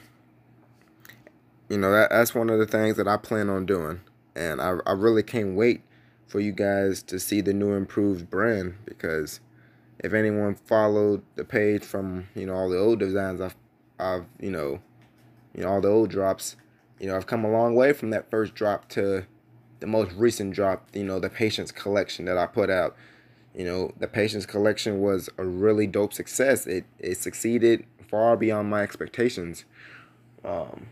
you 1.71 1.79
know 1.79 1.93
that 1.93 2.11
that's 2.11 2.35
one 2.35 2.51
of 2.51 2.59
the 2.59 2.67
things 2.67 2.97
that 2.97 3.09
I 3.09 3.17
plan 3.17 3.49
on 3.49 3.65
doing, 3.65 4.01
and 4.35 4.61
I 4.61 4.79
I 4.85 4.93
really 4.93 5.23
can't 5.23 5.55
wait 5.55 5.83
for 6.27 6.41
you 6.41 6.53
guys 6.53 7.03
to 7.05 7.19
see 7.19 7.41
the 7.41 7.55
new 7.55 7.73
improved 7.73 8.29
brand 8.29 8.75
because 8.85 9.41
if 10.01 10.13
anyone 10.13 10.55
followed 10.55 11.23
the 11.37 11.45
page 11.45 11.85
from 11.85 12.27
you 12.35 12.47
know 12.47 12.55
all 12.55 12.69
the 12.69 12.79
old 12.79 12.99
designs 12.99 13.41
I've 13.41 13.57
I've 13.99 14.27
you 14.41 14.51
know 14.51 14.81
you 15.55 15.63
know 15.63 15.69
all 15.69 15.81
the 15.81 15.89
old 15.89 16.11
drops 16.11 16.57
you 16.99 17.07
know 17.07 17.17
I've 17.17 17.27
come 17.27 17.45
a 17.45 17.51
long 17.51 17.75
way 17.75 17.93
from 17.93 18.11
that 18.11 18.31
first 18.31 18.55
drop 18.55 18.89
to 18.91 19.27
the 19.79 19.87
most 19.87 20.13
recent 20.13 20.53
drop 20.55 20.89
you 20.93 21.05
know 21.05 21.21
the 21.21 21.31
patience 21.31 21.71
collection 21.71 22.25
that 22.25 22.37
I 22.37 22.47
put 22.47 22.69
out. 22.69 22.97
You 23.55 23.65
know 23.65 23.93
the 23.99 24.09
patience 24.09 24.45
collection 24.45 25.01
was 25.01 25.29
a 25.39 25.45
really 25.45 25.87
dope 25.87 26.13
success. 26.13 26.67
It 26.67 26.85
it 26.99 27.19
succeeded 27.19 27.85
far 28.09 28.37
beyond 28.37 28.71
my 28.71 28.83
expectations. 28.83 29.65
Um 30.45 30.89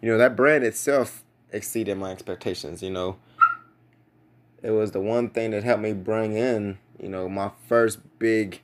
you 0.00 0.10
know, 0.10 0.18
that 0.18 0.36
brand 0.36 0.64
itself 0.64 1.24
exceeded 1.52 1.98
my 1.98 2.10
expectations, 2.10 2.82
you 2.82 2.90
know. 2.90 3.16
It 4.62 4.70
was 4.70 4.92
the 4.92 5.00
one 5.00 5.30
thing 5.30 5.52
that 5.52 5.64
helped 5.64 5.82
me 5.82 5.92
bring 5.92 6.36
in, 6.36 6.78
you 7.00 7.08
know, 7.08 7.28
my 7.28 7.50
first 7.68 8.00
big, 8.18 8.62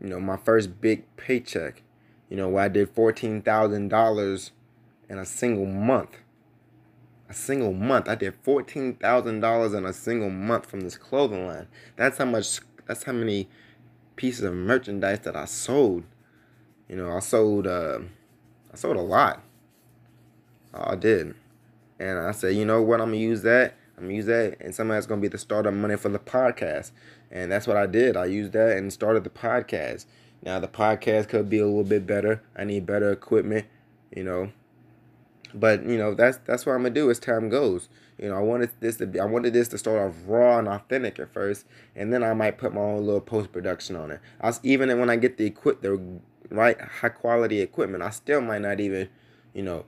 you 0.00 0.08
know, 0.08 0.20
my 0.20 0.36
first 0.36 0.80
big 0.80 1.04
paycheck. 1.16 1.82
You 2.28 2.36
know, 2.36 2.48
where 2.48 2.64
I 2.64 2.68
did 2.68 2.94
$14,000 2.94 4.50
in 5.08 5.18
a 5.18 5.26
single 5.26 5.66
month. 5.66 6.16
A 7.28 7.34
single 7.34 7.72
month. 7.72 8.08
I 8.08 8.14
did 8.14 8.40
$14,000 8.44 9.76
in 9.76 9.84
a 9.84 9.92
single 9.92 10.30
month 10.30 10.66
from 10.66 10.80
this 10.82 10.96
clothing 10.96 11.46
line. 11.46 11.66
That's 11.96 12.18
how 12.18 12.26
much, 12.26 12.60
that's 12.86 13.02
how 13.02 13.12
many 13.12 13.48
pieces 14.14 14.44
of 14.44 14.54
merchandise 14.54 15.20
that 15.20 15.34
I 15.34 15.46
sold. 15.46 16.04
You 16.88 16.96
know, 16.96 17.10
I 17.10 17.20
sold 17.20 17.66
uh, 17.66 18.00
I 18.72 18.76
sold 18.76 18.96
a 18.96 19.00
lot. 19.00 19.42
Oh, 20.74 20.92
I 20.92 20.96
did. 20.96 21.34
And 21.98 22.18
I 22.18 22.32
said, 22.32 22.54
you 22.54 22.64
know 22.64 22.82
what, 22.82 23.00
I'm 23.00 23.08
gonna 23.08 23.18
use 23.18 23.42
that. 23.42 23.74
I'm 23.96 24.04
gonna 24.04 24.14
use 24.14 24.26
that 24.26 24.56
and 24.60 24.74
some 24.74 24.90
of 24.90 24.96
that's 24.96 25.06
gonna 25.06 25.20
be 25.20 25.28
the 25.28 25.38
startup 25.38 25.74
money 25.74 25.96
for 25.96 26.08
the 26.08 26.18
podcast. 26.18 26.92
And 27.30 27.52
that's 27.52 27.66
what 27.66 27.76
I 27.76 27.86
did. 27.86 28.16
I 28.16 28.24
used 28.26 28.52
that 28.52 28.76
and 28.76 28.92
started 28.92 29.24
the 29.24 29.30
podcast. 29.30 30.06
Now 30.42 30.58
the 30.58 30.68
podcast 30.68 31.28
could 31.28 31.50
be 31.50 31.58
a 31.58 31.66
little 31.66 31.84
bit 31.84 32.06
better. 32.06 32.42
I 32.56 32.64
need 32.64 32.86
better 32.86 33.12
equipment, 33.12 33.66
you 34.14 34.24
know. 34.24 34.52
But 35.52 35.84
you 35.84 35.98
know 35.98 36.14
that's 36.14 36.38
that's 36.46 36.64
what 36.64 36.74
I'm 36.74 36.82
gonna 36.82 36.94
do 36.94 37.10
as 37.10 37.18
time 37.18 37.48
goes. 37.48 37.88
You 38.18 38.28
know 38.28 38.36
I 38.36 38.40
wanted 38.40 38.70
this 38.80 38.96
to 38.98 39.06
be 39.06 39.20
I 39.20 39.24
wanted 39.24 39.52
this 39.52 39.68
to 39.68 39.78
start 39.78 39.98
off 39.98 40.14
raw 40.26 40.58
and 40.58 40.68
authentic 40.68 41.18
at 41.18 41.32
first, 41.32 41.66
and 41.94 42.12
then 42.12 42.22
I 42.22 42.32
might 42.34 42.58
put 42.58 42.72
my 42.72 42.80
own 42.80 43.04
little 43.04 43.20
post 43.20 43.52
production 43.52 43.96
on 43.96 44.10
it. 44.10 44.20
I 44.40 44.46
was, 44.46 44.60
even 44.62 44.96
when 44.98 45.10
I 45.10 45.16
get 45.16 45.36
the 45.36 45.46
equip 45.46 45.82
the 45.82 46.00
right 46.50 46.80
high 46.80 47.08
quality 47.08 47.60
equipment, 47.60 48.02
I 48.02 48.10
still 48.10 48.40
might 48.40 48.62
not 48.62 48.80
even, 48.80 49.08
you 49.52 49.62
know, 49.62 49.84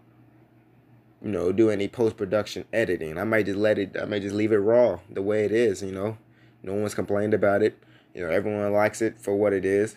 you 1.23 1.31
know, 1.31 1.53
do 1.53 1.71
any 1.71 1.89
post 1.89 2.17
production 2.17 2.65
editing. 2.73 3.19
I 3.19 3.25
might 3.25 3.47
just 3.47 3.59
let 3.59 3.79
it. 3.79 3.97
I 4.01 4.05
might 4.07 4.23
just 4.23 4.35
leave 4.35 4.53
it 4.53 4.57
raw 4.57 4.99
the 5.09 5.23
way 5.23 5.45
it 5.45 5.53
is. 5.53 5.83
You 5.83 5.93
know, 5.93 6.19
no 6.63 6.75
one's 6.75 6.95
complained 6.95 7.35
about 7.35 7.63
it. 7.63 7.79
You 8.15 8.27
know, 8.27 8.31
everyone 8.33 8.73
likes 8.73 9.01
it 9.01 9.19
for 9.19 9.35
what 9.35 9.53
it 9.53 9.65
is. 9.65 9.97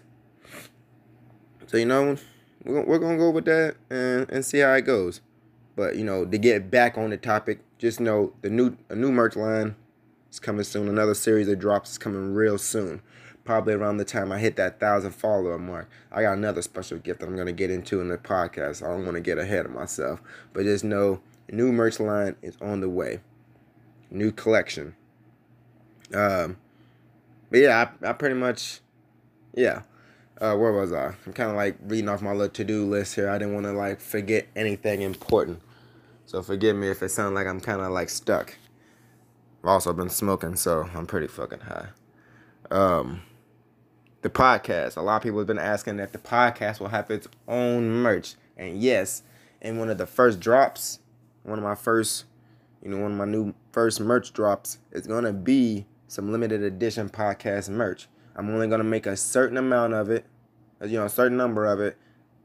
So 1.68 1.78
you 1.78 1.86
know, 1.86 2.18
we're 2.64 2.86
we're 2.86 3.00
gonna 3.00 3.18
go 3.18 3.32
with 3.32 3.46
that 3.46 3.76
and 3.90 4.30
and 4.30 4.46
see 4.46 4.60
how 4.60 4.74
it 4.74 4.84
goes. 4.84 5.22
But 5.76 5.96
you 5.96 6.04
know, 6.04 6.26
to 6.26 6.38
get 6.38 6.70
back 6.70 6.98
on 6.98 7.10
the 7.10 7.18
topic, 7.18 7.60
just 7.80 8.00
know 8.00 8.34
the 8.42 8.50
new 8.50 8.78
a 8.90 8.96
new 8.96 9.12
merch 9.12 9.36
line 9.36 9.76
is 10.32 10.40
coming 10.40 10.64
soon. 10.64 10.88
Another 10.88 11.16
series 11.16 11.48
of 11.48 11.60
drops 11.60 11.92
is 11.92 11.98
coming 11.98 12.34
real 12.34 12.58
soon. 12.58 13.02
Probably 13.46 13.74
around 13.74 13.98
the 13.98 14.06
time 14.06 14.32
I 14.32 14.40
hit 14.40 14.58
that 14.58 14.80
thousand 14.80 15.12
follower 15.12 15.58
mark. 15.58 15.90
I 16.12 16.24
got 16.24 16.34
another 16.34 16.62
special 16.62 16.98
gift 16.98 17.22
that 17.22 17.28
I'm 17.28 17.38
gonna 17.38 17.54
get 17.54 17.72
into 17.72 18.02
in 18.02 18.10
the 18.10 18.18
podcast. 18.18 18.84
I 18.84 18.90
don't 18.90 19.06
want 19.06 19.16
to 19.16 19.22
get 19.22 19.38
ahead 19.38 19.66
of 19.66 19.72
myself, 19.72 20.22
but 20.52 20.64
just 20.64 20.84
know 20.84 21.22
new 21.50 21.72
merch 21.72 22.00
line 22.00 22.36
is 22.42 22.58
on 22.62 22.82
the 22.82 22.90
way. 22.90 23.22
New 24.12 24.32
collection. 24.32 24.96
Um, 26.14 26.58
but 27.50 27.60
yeah, 27.60 27.90
I, 28.02 28.10
I 28.10 28.14
pretty 28.14 28.36
much, 28.36 28.82
yeah 29.54 29.84
uh, 30.40 30.56
where 30.56 30.72
was 30.72 30.92
I? 30.92 31.14
I'm 31.26 31.34
kind 31.34 31.50
of 31.50 31.56
like 31.56 31.78
reading 31.84 32.10
off 32.10 32.22
my 32.22 32.32
little 32.32 32.50
to 32.50 32.64
do 32.64 32.86
list 32.86 33.16
here. 33.16 33.30
I 33.30 33.38
didn't 33.38 33.54
want 33.54 33.66
to 33.66 33.72
like 33.72 34.02
forget 34.02 34.48
anything 34.56 35.02
important. 35.02 35.62
So 36.26 36.42
forgive 36.42 36.76
me 36.76 36.90
if 36.90 37.02
it 37.02 37.10
sounds 37.10 37.34
like 37.34 37.48
I'm 37.48 37.62
kind 37.62 37.82
of 37.82 37.92
like 37.92 38.10
stuck. 38.10 38.58
I've 39.64 39.70
also 39.70 39.94
been 39.94 40.10
smoking, 40.10 40.56
so 40.56 40.90
I'm 40.94 41.06
pretty 41.06 41.28
fucking 41.28 41.62
high. 41.62 41.88
Um, 42.70 43.22
the 44.26 44.30
podcast. 44.32 44.98
A 44.98 45.02
lot 45.02 45.18
of 45.18 45.22
people 45.22 45.38
have 45.38 45.46
been 45.46 45.60
asking 45.60 46.00
if 46.00 46.12
the 46.12 46.18
podcast 46.18 46.80
will 46.80 46.88
have 46.88 47.12
its 47.12 47.28
own 47.48 47.92
merch. 47.92 48.34
And 48.58 48.82
yes, 48.82 49.22
in 49.62 49.78
one 49.78 49.88
of 49.88 50.00
the 50.00 50.08
first 50.08 50.40
drops, 50.40 50.98
one 51.44 51.60
of 51.60 51.64
my 51.64 51.76
first, 51.76 52.26
you 52.82 52.90
know, 52.90 53.04
one 53.04 53.12
of 53.12 53.18
my 53.20 53.26
new 53.26 53.54
first 53.72 54.00
merch 54.00 54.34
drops, 54.34 54.80
it's 54.92 55.06
going 55.06 55.26
to 55.26 55.32
be 55.32 55.86
some 56.08 56.32
limited 56.32 56.64
edition 56.64 57.08
podcast 57.08 57.70
merch. 57.70 58.08
I'm 58.36 58.50
only 58.50 58.68
gonna 58.68 58.84
make 58.84 59.06
a 59.06 59.16
certain 59.16 59.58
amount 59.58 59.94
of 59.94 60.10
it, 60.10 60.26
uh, 60.82 60.86
you 60.86 60.98
know, 60.98 61.06
a 61.06 61.10
certain 61.10 61.38
number 61.38 61.66
of 61.66 61.80
it. 61.80 61.96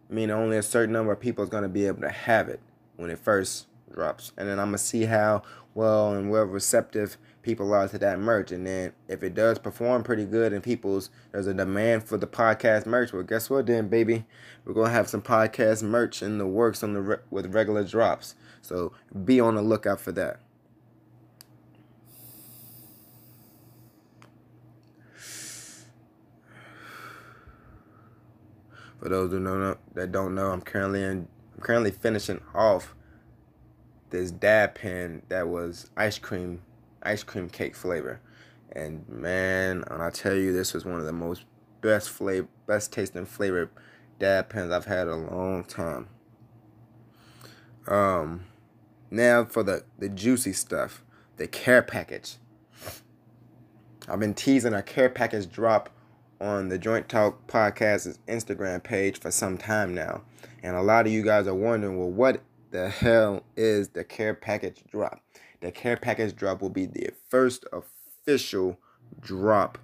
I 0.08 0.12
mean, 0.12 0.30
only 0.30 0.58
a 0.58 0.62
certain 0.62 0.92
number 0.92 1.12
of 1.12 1.18
people 1.18 1.42
is 1.42 1.50
gonna 1.50 1.68
be 1.68 1.86
able 1.86 2.02
to 2.02 2.10
have 2.10 2.48
it 2.48 2.60
when 2.96 3.10
it 3.10 3.18
first 3.18 3.66
drops, 3.92 4.32
and 4.36 4.48
then 4.48 4.60
I'm 4.60 4.68
gonna 4.68 4.78
see 4.78 5.04
how 5.04 5.42
well 5.74 6.12
and 6.12 6.30
well 6.30 6.44
receptive 6.44 7.16
people 7.42 7.72
are 7.74 7.88
to 7.88 7.98
that 7.98 8.18
merch. 8.18 8.52
And 8.52 8.66
then 8.66 8.92
if 9.08 9.22
it 9.22 9.34
does 9.34 9.58
perform 9.58 10.02
pretty 10.02 10.24
good 10.24 10.52
and 10.52 10.62
people's 10.62 11.10
there's 11.32 11.46
a 11.46 11.54
demand 11.54 12.04
for 12.04 12.16
the 12.16 12.26
podcast 12.26 12.86
merch, 12.86 13.12
well, 13.12 13.22
guess 13.22 13.48
what, 13.48 13.66
then, 13.66 13.88
baby, 13.88 14.24
we're 14.64 14.74
gonna 14.74 14.90
have 14.90 15.08
some 15.08 15.22
podcast 15.22 15.82
merch 15.82 16.22
in 16.22 16.38
the 16.38 16.46
works 16.46 16.82
on 16.82 16.92
the 16.92 17.00
re- 17.00 17.16
with 17.30 17.54
regular 17.54 17.84
drops. 17.84 18.34
So 18.62 18.92
be 19.24 19.40
on 19.40 19.54
the 19.54 19.62
lookout 19.62 20.00
for 20.00 20.12
that. 20.12 20.40
For 29.00 29.08
those 29.08 29.30
who 29.30 29.40
know, 29.40 29.78
that 29.94 30.12
don't 30.12 30.34
know, 30.34 30.50
I'm 30.50 30.60
currently 30.60 31.02
in, 31.02 31.26
I'm 31.54 31.62
currently 31.62 31.90
finishing 31.90 32.42
off 32.54 32.94
this 34.10 34.30
dab 34.30 34.74
pen 34.74 35.22
that 35.28 35.48
was 35.48 35.88
ice 35.96 36.18
cream, 36.18 36.60
ice 37.02 37.22
cream 37.22 37.48
cake 37.48 37.74
flavor, 37.74 38.20
and 38.72 39.08
man, 39.08 39.84
and 39.90 40.02
I 40.02 40.10
tell 40.10 40.34
you, 40.34 40.52
this 40.52 40.74
was 40.74 40.84
one 40.84 40.98
of 40.98 41.06
the 41.06 41.12
most 41.12 41.44
best 41.80 42.10
flavor, 42.10 42.48
best 42.66 42.92
tasting 42.92 43.26
flavored 43.26 43.70
dab 44.18 44.48
pens 44.48 44.72
I've 44.72 44.84
had 44.84 45.08
in 45.08 45.14
a 45.14 45.36
long 45.36 45.64
time. 45.64 46.08
Um, 47.88 48.44
now 49.10 49.44
for 49.44 49.62
the 49.62 49.84
the 49.98 50.08
juicy 50.08 50.52
stuff, 50.52 51.02
the 51.36 51.46
care 51.46 51.82
package. 51.82 52.36
I've 54.08 54.20
been 54.20 54.34
teasing 54.34 54.74
a 54.74 54.82
care 54.82 55.08
package 55.08 55.50
drop 55.50 55.90
on 56.40 56.68
the 56.68 56.78
Joint 56.78 57.08
Talk 57.08 57.46
Podcast's 57.46 58.18
Instagram 58.26 58.82
page 58.82 59.20
for 59.20 59.30
some 59.30 59.58
time 59.58 59.94
now. 59.94 60.22
And 60.62 60.74
a 60.74 60.82
lot 60.82 61.06
of 61.06 61.12
you 61.12 61.22
guys 61.22 61.46
are 61.46 61.54
wondering, 61.54 61.98
well, 61.98 62.10
what 62.10 62.40
the 62.70 62.88
hell 62.88 63.44
is 63.56 63.90
the 63.90 64.04
care 64.04 64.34
package 64.34 64.82
drop? 64.90 65.22
The 65.60 65.70
care 65.70 65.96
package 65.96 66.34
drop 66.34 66.62
will 66.62 66.70
be 66.70 66.86
the 66.86 67.10
first 67.28 67.66
official 67.72 68.78
drop 69.20 69.78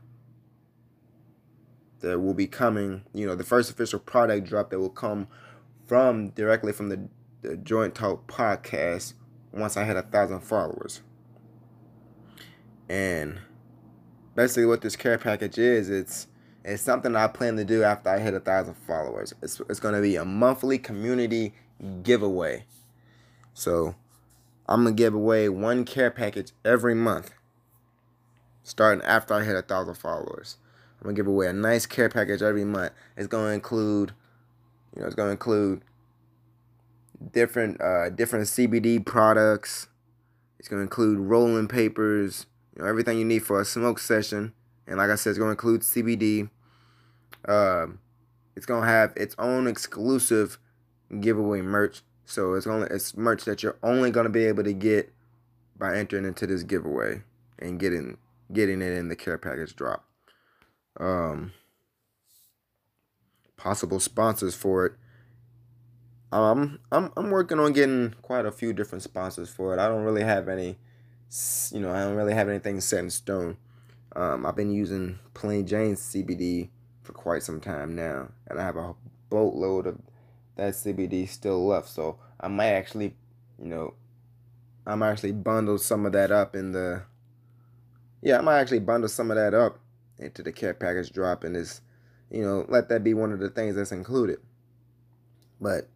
that 2.00 2.20
will 2.20 2.34
be 2.34 2.46
coming, 2.46 3.02
you 3.12 3.26
know, 3.26 3.34
the 3.34 3.44
first 3.44 3.70
official 3.70 3.98
product 3.98 4.46
drop 4.48 4.70
that 4.70 4.78
will 4.78 4.90
come 4.90 5.28
from 5.86 6.30
directly 6.30 6.72
from 6.72 6.88
the, 6.88 7.08
the 7.42 7.56
Joint 7.56 7.94
Talk 7.94 8.26
podcast 8.26 9.14
once 9.52 9.76
I 9.76 9.84
hit 9.84 9.96
a 9.96 10.02
thousand 10.02 10.40
followers. 10.40 11.02
And 12.88 13.40
basically 14.34 14.66
what 14.66 14.82
this 14.82 14.96
care 14.96 15.18
package 15.18 15.58
is, 15.58 15.90
it's 15.90 16.28
it's 16.64 16.82
something 16.82 17.14
I 17.14 17.28
plan 17.28 17.56
to 17.56 17.64
do 17.64 17.84
after 17.84 18.10
I 18.10 18.18
hit 18.18 18.34
a 18.34 18.40
thousand 18.40 18.74
followers. 18.74 19.32
It's, 19.40 19.60
it's 19.68 19.78
going 19.78 19.94
to 19.94 20.02
be 20.02 20.16
a 20.16 20.24
monthly 20.24 20.78
community 20.78 21.54
giveaway. 22.02 22.64
So 23.54 23.94
I'm 24.68 24.84
to 24.84 24.92
give 24.92 25.14
away 25.14 25.48
one 25.48 25.84
care 25.84 26.10
package 26.10 26.52
every 26.64 26.94
month, 26.94 27.32
starting 28.62 29.04
after 29.04 29.34
I 29.34 29.44
hit 29.44 29.56
a 29.56 29.62
thousand 29.62 29.94
followers. 29.94 30.56
I'm 31.00 31.08
to 31.08 31.14
give 31.14 31.26
away 31.26 31.46
a 31.46 31.52
nice 31.52 31.86
care 31.86 32.08
package 32.08 32.42
every 32.42 32.64
month. 32.64 32.92
It's 33.16 33.28
to 33.28 33.52
include, 33.52 34.12
you 34.94 35.02
know, 35.02 35.06
it's 35.06 35.16
to 35.16 35.28
include 35.28 35.82
different 37.32 37.80
uh, 37.80 38.10
different 38.10 38.46
CBD 38.46 39.04
products. 39.04 39.88
It's 40.58 40.68
to 40.68 40.78
include 40.78 41.18
rolling 41.18 41.68
papers, 41.68 42.46
you 42.74 42.82
know, 42.82 42.88
everything 42.88 43.18
you 43.18 43.24
need 43.24 43.40
for 43.40 43.60
a 43.60 43.64
smoke 43.64 43.98
session. 43.98 44.52
And 44.86 44.98
like 44.98 45.10
I 45.10 45.16
said, 45.16 45.30
it's 45.30 45.38
to 45.38 45.46
include 45.46 45.82
CBD. 45.82 46.50
Um, 47.46 48.00
it's 48.56 48.66
gonna 48.66 48.86
have 48.86 49.12
its 49.16 49.34
own 49.38 49.66
exclusive 49.66 50.58
giveaway 51.20 51.60
merch. 51.60 52.02
So 52.26 52.54
it's 52.54 52.66
only 52.66 52.88
it's 52.90 53.16
merch 53.16 53.44
that 53.44 53.62
you're 53.62 53.78
only 53.82 54.10
gonna 54.10 54.28
be 54.28 54.44
able 54.44 54.64
to 54.64 54.72
get 54.72 55.12
by 55.78 55.96
entering 55.96 56.24
into 56.24 56.46
this 56.46 56.64
giveaway 56.64 57.22
and 57.58 57.78
getting 57.78 58.18
getting 58.52 58.82
it 58.82 58.92
in 58.92 59.08
the 59.08 59.16
care 59.16 59.38
package 59.38 59.74
drop. 59.76 60.04
Um, 60.98 61.52
possible 63.56 64.00
sponsors 64.00 64.54
for 64.54 64.86
it. 64.86 64.92
Um, 66.32 66.80
I'm 66.90 67.12
I'm 67.16 67.30
working 67.30 67.60
on 67.60 67.72
getting 67.72 68.14
quite 68.22 68.44
a 68.44 68.52
few 68.52 68.72
different 68.72 69.04
sponsors 69.04 69.48
for 69.48 69.72
it. 69.72 69.78
I 69.78 69.88
don't 69.88 70.02
really 70.02 70.24
have 70.24 70.48
any, 70.48 70.78
you 71.70 71.80
know, 71.80 71.92
I 71.92 72.00
don't 72.00 72.16
really 72.16 72.34
have 72.34 72.48
anything 72.48 72.80
set 72.80 73.00
in 73.00 73.10
stone. 73.10 73.56
Um, 74.16 74.44
I've 74.44 74.56
been 74.56 74.72
using 74.72 75.20
Plain 75.34 75.66
Jane 75.66 75.94
CBD 75.94 76.70
for 77.02 77.12
quite 77.12 77.44
some 77.44 77.60
time 77.60 77.94
now, 77.94 78.30
and 78.48 78.58
I 78.58 78.64
have 78.64 78.76
a 78.76 78.94
boatload 79.30 79.86
of 79.86 79.98
that 80.56 80.74
CBD 80.74 81.28
still 81.28 81.66
left. 81.66 81.88
So 81.88 82.18
I 82.40 82.48
might 82.48 82.70
actually, 82.70 83.14
you 83.58 83.66
know, 83.66 83.94
I 84.86 84.94
might 84.94 85.10
actually 85.10 85.32
bundle 85.32 85.78
some 85.78 86.06
of 86.06 86.12
that 86.12 86.30
up 86.30 86.56
in 86.56 86.72
the. 86.72 87.02
Yeah, 88.22 88.38
I 88.38 88.40
might 88.40 88.58
actually 88.58 88.80
bundle 88.80 89.08
some 89.08 89.30
of 89.30 89.36
that 89.36 89.54
up 89.54 89.78
into 90.18 90.42
the 90.42 90.52
care 90.52 90.74
package 90.74 91.12
drop, 91.12 91.44
and 91.44 91.54
this, 91.54 91.80
you 92.30 92.42
know, 92.42 92.64
let 92.68 92.88
that 92.88 93.04
be 93.04 93.14
one 93.14 93.32
of 93.32 93.38
the 93.38 93.50
things 93.50 93.76
that's 93.76 93.92
included. 93.92 94.38
But, 95.60 95.88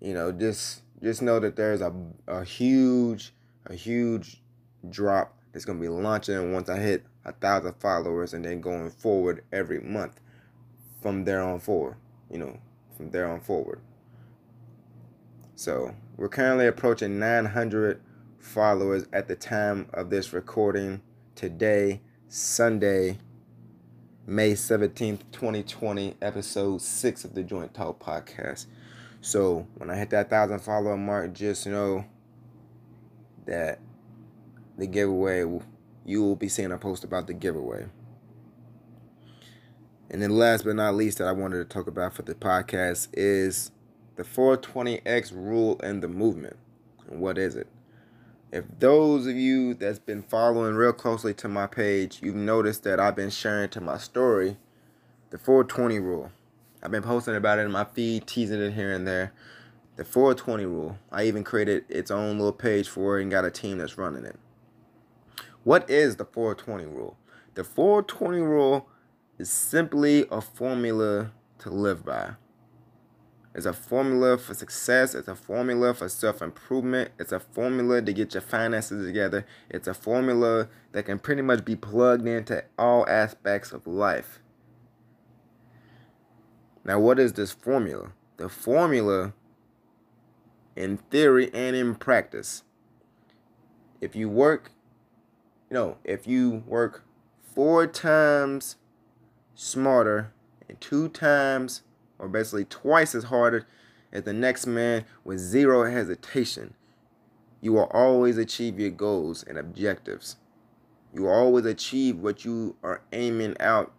you 0.00 0.14
know, 0.14 0.32
just 0.32 0.82
just 1.02 1.22
know 1.22 1.40
that 1.40 1.56
there's 1.56 1.80
a 1.80 1.94
a 2.26 2.44
huge 2.44 3.32
a 3.66 3.74
huge 3.74 4.42
drop 4.88 5.36
that's 5.52 5.64
gonna 5.64 5.80
be 5.80 5.88
launching 5.88 6.52
once 6.52 6.68
I 6.68 6.78
hit 6.78 7.04
a 7.24 7.32
thousand 7.32 7.74
followers 7.74 8.34
and 8.34 8.44
then 8.44 8.60
going 8.60 8.90
forward 8.90 9.44
every 9.52 9.80
month 9.80 10.20
from 11.02 11.24
there 11.24 11.42
on 11.42 11.60
forward 11.60 11.96
you 12.30 12.38
know 12.38 12.58
from 13.00 13.10
there 13.12 13.26
on 13.26 13.40
forward 13.40 13.80
so 15.54 15.94
we're 16.18 16.28
currently 16.28 16.66
approaching 16.66 17.18
900 17.18 17.98
followers 18.38 19.06
at 19.10 19.26
the 19.26 19.34
time 19.34 19.88
of 19.94 20.10
this 20.10 20.34
recording 20.34 21.00
today 21.34 22.02
sunday 22.28 23.16
May 24.26 24.52
17th, 24.52 25.22
2020, 25.32 26.14
episode 26.22 26.82
6 26.82 27.24
of 27.24 27.34
the 27.34 27.42
Joint 27.42 27.74
Talk 27.74 27.98
podcast. 27.98 28.66
So, 29.22 29.66
when 29.76 29.90
I 29.90 29.96
hit 29.96 30.10
that 30.10 30.30
1,000 30.30 30.60
follower 30.60 30.96
mark, 30.96 31.32
just 31.32 31.66
know 31.66 32.04
that 33.46 33.80
the 34.78 34.86
giveaway, 34.86 35.40
you 36.04 36.22
will 36.22 36.36
be 36.36 36.48
seeing 36.48 36.70
a 36.70 36.78
post 36.78 37.02
about 37.02 37.26
the 37.26 37.34
giveaway. 37.34 37.86
And 40.10 40.20
then, 40.20 40.30
last 40.36 40.64
but 40.64 40.74
not 40.74 40.96
least, 40.96 41.18
that 41.18 41.28
I 41.28 41.32
wanted 41.32 41.58
to 41.58 41.64
talk 41.64 41.86
about 41.86 42.14
for 42.14 42.22
the 42.22 42.34
podcast 42.34 43.08
is 43.12 43.70
the 44.16 44.24
420X 44.24 45.32
rule 45.32 45.80
and 45.84 46.02
the 46.02 46.08
movement. 46.08 46.56
And 47.08 47.20
what 47.20 47.38
is 47.38 47.54
it? 47.54 47.68
If 48.52 48.64
those 48.80 49.28
of 49.28 49.36
you 49.36 49.74
that's 49.74 50.00
been 50.00 50.22
following 50.22 50.74
real 50.74 50.92
closely 50.92 51.32
to 51.34 51.48
my 51.48 51.68
page, 51.68 52.18
you've 52.20 52.34
noticed 52.34 52.82
that 52.82 52.98
I've 52.98 53.14
been 53.14 53.30
sharing 53.30 53.68
to 53.70 53.80
my 53.80 53.98
story 53.98 54.56
the 55.30 55.38
420 55.38 56.00
rule. 56.00 56.32
I've 56.82 56.90
been 56.90 57.04
posting 57.04 57.36
about 57.36 57.60
it 57.60 57.62
in 57.62 57.70
my 57.70 57.84
feed, 57.84 58.26
teasing 58.26 58.60
it 58.60 58.72
here 58.72 58.92
and 58.92 59.06
there. 59.06 59.32
The 59.94 60.04
420 60.04 60.64
rule. 60.64 60.98
I 61.12 61.24
even 61.24 61.44
created 61.44 61.84
its 61.88 62.10
own 62.10 62.38
little 62.38 62.52
page 62.52 62.88
for 62.88 63.18
it 63.18 63.22
and 63.22 63.30
got 63.30 63.44
a 63.44 63.50
team 63.50 63.78
that's 63.78 63.96
running 63.96 64.24
it. 64.24 64.36
What 65.62 65.88
is 65.88 66.16
the 66.16 66.24
420 66.24 66.86
rule? 66.86 67.16
The 67.54 67.62
420 67.62 68.40
rule 68.40 68.88
is 69.40 69.50
simply 69.50 70.26
a 70.30 70.38
formula 70.38 71.32
to 71.58 71.70
live 71.70 72.04
by. 72.04 72.32
It's 73.54 73.64
a 73.64 73.72
formula 73.72 74.36
for 74.36 74.52
success. 74.52 75.14
It's 75.14 75.28
a 75.28 75.34
formula 75.34 75.94
for 75.94 76.10
self 76.10 76.42
improvement. 76.42 77.12
It's 77.18 77.32
a 77.32 77.40
formula 77.40 78.02
to 78.02 78.12
get 78.12 78.34
your 78.34 78.42
finances 78.42 79.04
together. 79.06 79.46
It's 79.70 79.88
a 79.88 79.94
formula 79.94 80.68
that 80.92 81.06
can 81.06 81.18
pretty 81.18 81.40
much 81.40 81.64
be 81.64 81.74
plugged 81.74 82.26
into 82.26 82.62
all 82.78 83.08
aspects 83.08 83.72
of 83.72 83.86
life. 83.86 84.40
Now, 86.84 87.00
what 87.00 87.18
is 87.18 87.32
this 87.32 87.50
formula? 87.50 88.12
The 88.36 88.50
formula, 88.50 89.32
in 90.76 90.98
theory 90.98 91.50
and 91.54 91.74
in 91.74 91.94
practice, 91.94 92.62
if 94.02 94.14
you 94.14 94.28
work, 94.28 94.70
you 95.70 95.74
know, 95.74 95.96
if 96.04 96.26
you 96.26 96.62
work 96.66 97.04
four 97.42 97.86
times 97.86 98.76
smarter 99.60 100.32
and 100.70 100.80
two 100.80 101.06
times 101.10 101.82
or 102.18 102.28
basically 102.28 102.64
twice 102.64 103.14
as 103.14 103.24
harder 103.24 103.66
as 104.10 104.22
the 104.22 104.32
next 104.32 104.66
man 104.66 105.04
with 105.22 105.38
zero 105.38 105.90
hesitation. 105.90 106.72
You 107.60 107.74
will 107.74 107.90
always 107.92 108.38
achieve 108.38 108.80
your 108.80 108.90
goals 108.90 109.42
and 109.42 109.58
objectives. 109.58 110.36
You 111.12 111.24
will 111.24 111.32
always 111.32 111.66
achieve 111.66 112.16
what 112.16 112.42
you 112.42 112.76
are 112.82 113.02
aiming 113.12 113.54
out 113.60 113.92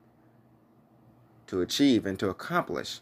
to 1.46 1.62
achieve 1.62 2.08
and 2.08 2.18
to 2.18 2.30
accomplish. 2.30 3.02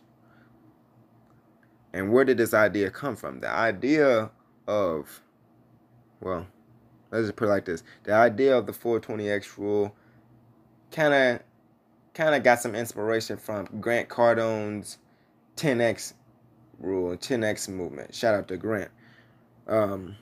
And 1.93 2.11
where 2.11 2.25
did 2.25 2.37
this 2.37 2.53
idea 2.53 2.91
come 2.91 3.15
from? 3.15 3.39
The 3.39 3.49
idea 3.49 4.31
of, 4.67 5.21
well, 6.19 6.45
let's 7.09 7.27
just 7.27 7.37
put 7.37 7.45
it 7.45 7.51
like 7.51 7.65
this. 7.65 7.83
The 8.03 8.13
idea 8.13 8.57
of 8.57 8.65
the 8.65 8.73
420X 8.73 9.57
rule 9.57 9.95
kind 10.91 11.13
of 11.13 11.41
kind 12.19 12.35
of 12.35 12.43
got 12.43 12.59
some 12.59 12.75
inspiration 12.75 13.37
from 13.37 13.65
Grant 13.79 14.09
Cardone's 14.09 14.97
10x 15.55 16.13
rule 16.77 17.15
10x 17.15 17.69
movement. 17.69 18.13
Shout 18.13 18.35
out 18.35 18.49
to 18.49 18.57
Grant. 18.57 18.91
Um, 19.67 20.17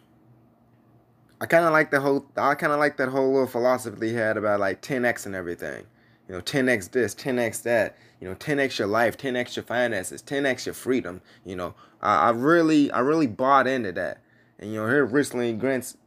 I 1.42 1.48
kind 1.48 1.66
of 1.66 1.72
like 1.72 1.90
the 1.90 2.00
whole. 2.00 2.28
I 2.36 2.54
kind 2.54 2.72
of 2.72 2.78
like 2.78 2.98
that 2.98 3.10
whole 3.10 3.32
little 3.32 3.48
philosophy 3.48 4.10
he 4.10 4.14
had 4.14 4.38
about 4.38 4.60
like 4.60 4.84
10x 4.84 5.26
and 5.26 5.34
everything. 5.34 5.86
You 6.30 6.36
know, 6.36 6.42
10x 6.42 6.92
this, 6.92 7.16
10x 7.16 7.64
that. 7.64 7.98
You 8.22 8.28
know, 8.30 8.36
10x 8.36 8.78
your 8.78 8.88
life, 8.88 9.18
10x 9.18 9.56
your 9.56 9.64
finances, 9.64 10.22
10x 10.22 10.68
your 10.68 10.76
freedom. 10.76 11.22
You 11.46 11.56
know, 11.56 11.74
I, 12.00 12.28
I 12.28 12.30
really, 12.30 12.92
I 12.92 13.00
really 13.00 13.28
bought 13.28 13.66
into 13.66 13.92
that. 13.94 14.22
And 14.60 14.72
you 14.72 14.82
know, 14.82 14.88
here 14.88 15.04
recently, 15.04 15.54
Grant's. 15.54 15.98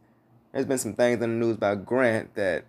There's 0.53 0.65
been 0.65 0.77
some 0.77 0.93
things 0.93 1.15
in 1.15 1.19
the 1.19 1.45
news 1.45 1.55
about 1.55 1.85
Grant 1.85 2.35
that 2.35 2.65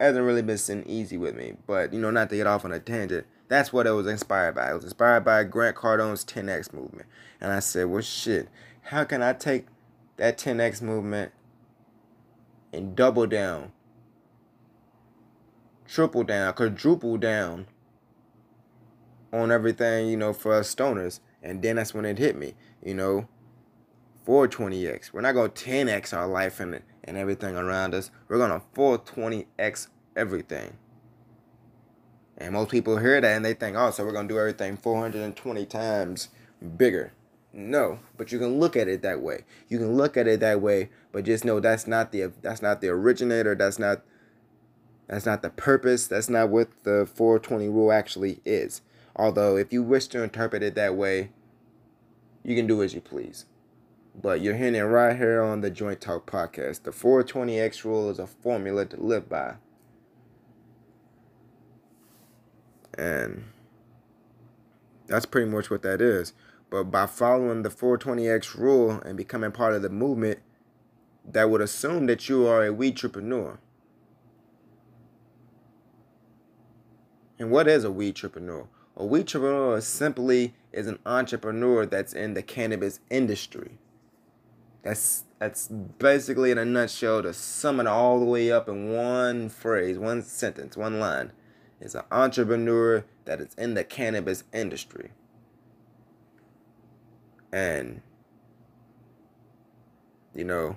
hasn't 0.00 0.24
really 0.24 0.42
been 0.42 0.58
sitting 0.58 0.88
easy 0.88 1.16
with 1.16 1.34
me. 1.34 1.54
But 1.66 1.92
you 1.92 2.00
know, 2.00 2.10
not 2.10 2.30
to 2.30 2.36
get 2.36 2.46
off 2.46 2.64
on 2.64 2.72
a 2.72 2.78
tangent. 2.78 3.26
That's 3.48 3.72
what 3.72 3.86
it 3.86 3.92
was 3.92 4.06
inspired 4.06 4.54
by. 4.54 4.70
It 4.70 4.74
was 4.74 4.84
inspired 4.84 5.24
by 5.24 5.44
Grant 5.44 5.76
Cardone's 5.76 6.24
10X 6.24 6.72
movement. 6.72 7.06
And 7.40 7.50
I 7.50 7.60
said, 7.60 7.86
well, 7.86 8.02
shit, 8.02 8.48
how 8.82 9.04
can 9.04 9.22
I 9.22 9.32
take 9.32 9.66
that 10.18 10.36
10X 10.38 10.82
movement 10.82 11.32
and 12.72 12.94
double 12.94 13.26
down, 13.26 13.72
triple 15.86 16.24
down, 16.24 16.52
quadruple 16.52 17.16
down 17.16 17.66
on 19.32 19.50
everything, 19.50 20.08
you 20.08 20.16
know, 20.16 20.34
for 20.34 20.52
us 20.52 20.74
stoners? 20.74 21.20
And 21.42 21.62
then 21.62 21.76
that's 21.76 21.94
when 21.94 22.04
it 22.04 22.18
hit 22.18 22.36
me, 22.36 22.54
you 22.84 22.94
know, 22.94 23.28
420X. 24.26 25.12
We're 25.12 25.22
not 25.22 25.32
to 25.32 25.48
10X 25.48 26.12
our 26.12 26.26
life 26.26 26.60
and, 26.60 26.82
and 27.08 27.16
everything 27.16 27.56
around 27.56 27.94
us. 27.94 28.10
We're 28.28 28.38
going 28.38 28.50
to 28.50 28.66
420X 28.74 29.88
everything. 30.14 30.76
And 32.36 32.52
most 32.52 32.70
people 32.70 32.98
hear 32.98 33.20
that 33.20 33.36
and 33.36 33.44
they 33.44 33.54
think, 33.54 33.76
oh, 33.76 33.90
so 33.90 34.04
we're 34.04 34.12
going 34.12 34.28
to 34.28 34.34
do 34.34 34.38
everything 34.38 34.76
420 34.76 35.66
times 35.66 36.28
bigger. 36.76 37.12
No, 37.52 37.98
but 38.16 38.30
you 38.30 38.38
can 38.38 38.60
look 38.60 38.76
at 38.76 38.88
it 38.88 39.02
that 39.02 39.20
way. 39.20 39.44
You 39.68 39.78
can 39.78 39.96
look 39.96 40.16
at 40.16 40.28
it 40.28 40.40
that 40.40 40.60
way, 40.60 40.90
but 41.10 41.24
just 41.24 41.44
know 41.44 41.60
that's 41.60 41.86
not 41.86 42.12
the 42.12 42.30
that's 42.42 42.60
not 42.62 42.80
the 42.80 42.88
originator. 42.88 43.54
That's 43.54 43.78
not 43.78 44.02
that's 45.08 45.24
not 45.24 45.42
the 45.42 45.50
purpose. 45.50 46.06
That's 46.06 46.28
not 46.28 46.50
what 46.50 46.68
the 46.84 47.08
420 47.12 47.68
rule 47.68 47.90
actually 47.90 48.40
is. 48.44 48.82
Although, 49.16 49.56
if 49.56 49.72
you 49.72 49.82
wish 49.82 50.06
to 50.08 50.22
interpret 50.22 50.62
it 50.62 50.74
that 50.74 50.94
way, 50.94 51.30
you 52.44 52.54
can 52.54 52.66
do 52.66 52.82
as 52.82 52.94
you 52.94 53.00
please. 53.00 53.46
But 54.20 54.40
you're 54.40 54.56
hearing 54.56 54.74
it 54.74 54.80
right 54.80 55.16
here 55.16 55.40
on 55.42 55.60
the 55.60 55.70
Joint 55.70 56.00
Talk 56.00 56.28
podcast. 56.28 56.82
The 56.82 56.90
420X 56.90 57.84
rule 57.84 58.10
is 58.10 58.18
a 58.18 58.26
formula 58.26 58.84
to 58.86 59.00
live 59.00 59.28
by. 59.28 59.54
And 62.94 63.44
that's 65.06 65.24
pretty 65.24 65.48
much 65.48 65.70
what 65.70 65.82
that 65.82 66.00
is. 66.00 66.32
But 66.68 66.84
by 66.84 67.06
following 67.06 67.62
the 67.62 67.68
420X 67.68 68.56
rule 68.58 68.90
and 68.90 69.16
becoming 69.16 69.52
part 69.52 69.74
of 69.74 69.82
the 69.82 69.88
movement, 69.88 70.40
that 71.24 71.48
would 71.48 71.60
assume 71.60 72.06
that 72.06 72.28
you 72.28 72.44
are 72.46 72.66
a 72.66 72.72
weed 72.72 72.94
entrepreneur. 72.94 73.60
And 77.38 77.52
what 77.52 77.68
is 77.68 77.84
a 77.84 77.90
weed 77.92 78.16
entrepreneur? 78.16 78.66
A 78.96 79.06
weed 79.06 79.20
entrepreneur 79.20 79.80
simply 79.80 80.54
is 80.72 80.88
an 80.88 80.98
entrepreneur 81.06 81.86
that's 81.86 82.12
in 82.12 82.34
the 82.34 82.42
cannabis 82.42 82.98
industry. 83.10 83.78
That's 84.82 85.24
that's 85.38 85.68
basically 85.68 86.50
in 86.50 86.58
a 86.58 86.64
nutshell 86.64 87.22
to 87.22 87.32
sum 87.32 87.80
it 87.80 87.86
all 87.86 88.18
the 88.18 88.24
way 88.24 88.50
up 88.50 88.68
in 88.68 88.92
one 88.92 89.48
phrase, 89.48 89.98
one 89.98 90.22
sentence, 90.22 90.76
one 90.76 90.98
line 90.98 91.32
is 91.80 91.94
an 91.94 92.02
entrepreneur 92.10 93.04
that 93.24 93.40
is 93.40 93.54
in 93.54 93.74
the 93.74 93.84
cannabis 93.84 94.44
industry. 94.52 95.10
And 97.52 98.02
you 100.34 100.44
know, 100.44 100.76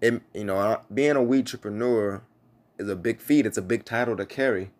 it, 0.00 0.22
you 0.34 0.44
know, 0.44 0.80
being 0.92 1.16
a 1.16 1.22
weed 1.22 1.40
entrepreneur 1.40 2.22
is 2.78 2.88
a 2.88 2.96
big 2.96 3.20
feat. 3.20 3.46
It's 3.46 3.58
a 3.58 3.62
big 3.62 3.84
title 3.84 4.16
to 4.16 4.26
carry. 4.26 4.70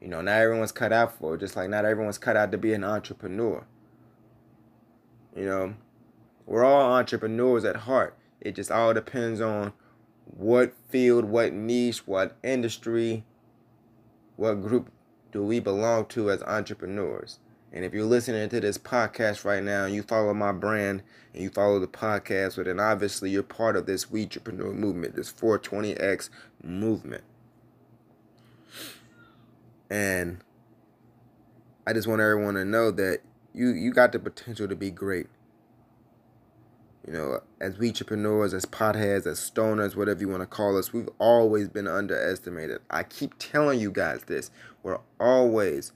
You 0.00 0.08
know, 0.08 0.22
not 0.22 0.40
everyone's 0.40 0.72
cut 0.72 0.92
out 0.92 1.18
for 1.18 1.34
it, 1.34 1.40
just 1.40 1.56
like 1.56 1.68
not 1.68 1.84
everyone's 1.84 2.18
cut 2.18 2.36
out 2.36 2.52
to 2.52 2.58
be 2.58 2.72
an 2.72 2.84
entrepreneur. 2.84 3.66
You 5.36 5.44
know, 5.44 5.74
we're 6.50 6.64
all 6.64 6.94
entrepreneurs 6.94 7.64
at 7.64 7.76
heart. 7.76 8.18
It 8.40 8.56
just 8.56 8.72
all 8.72 8.92
depends 8.92 9.40
on 9.40 9.72
what 10.24 10.74
field, 10.88 11.26
what 11.26 11.52
niche, 11.52 12.08
what 12.08 12.36
industry, 12.42 13.24
what 14.34 14.60
group 14.60 14.90
do 15.30 15.44
we 15.44 15.60
belong 15.60 16.06
to 16.06 16.28
as 16.28 16.42
entrepreneurs? 16.42 17.38
And 17.72 17.84
if 17.84 17.94
you're 17.94 18.04
listening 18.04 18.48
to 18.48 18.58
this 18.58 18.78
podcast 18.78 19.44
right 19.44 19.62
now 19.62 19.84
and 19.84 19.94
you 19.94 20.02
follow 20.02 20.34
my 20.34 20.50
brand 20.50 21.04
and 21.32 21.40
you 21.40 21.50
follow 21.50 21.78
the 21.78 21.86
podcast, 21.86 22.56
well, 22.56 22.64
then 22.64 22.80
obviously 22.80 23.30
you're 23.30 23.44
part 23.44 23.76
of 23.76 23.86
this 23.86 24.06
weedtrepreneur 24.06 24.74
movement, 24.74 25.14
this 25.14 25.32
420X 25.32 26.30
movement. 26.64 27.22
And 29.88 30.38
I 31.86 31.92
just 31.92 32.08
want 32.08 32.20
everyone 32.20 32.54
to 32.54 32.64
know 32.64 32.90
that 32.90 33.20
you 33.54 33.68
you 33.68 33.92
got 33.92 34.10
the 34.10 34.18
potential 34.18 34.66
to 34.66 34.74
be 34.74 34.90
great. 34.90 35.28
You 37.10 37.16
know, 37.16 37.40
as 37.60 37.74
weedtrepreneurs, 37.74 38.54
as 38.54 38.64
potheads, 38.66 39.26
as 39.26 39.40
stoners, 39.40 39.96
whatever 39.96 40.20
you 40.20 40.28
want 40.28 40.42
to 40.42 40.46
call 40.46 40.78
us, 40.78 40.92
we've 40.92 41.08
always 41.18 41.68
been 41.68 41.88
underestimated. 41.88 42.82
I 42.88 43.02
keep 43.02 43.34
telling 43.36 43.80
you 43.80 43.90
guys 43.90 44.22
this. 44.28 44.52
We're 44.84 45.00
always, 45.18 45.90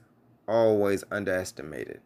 always 0.45 1.05
underestimated. 1.09 2.01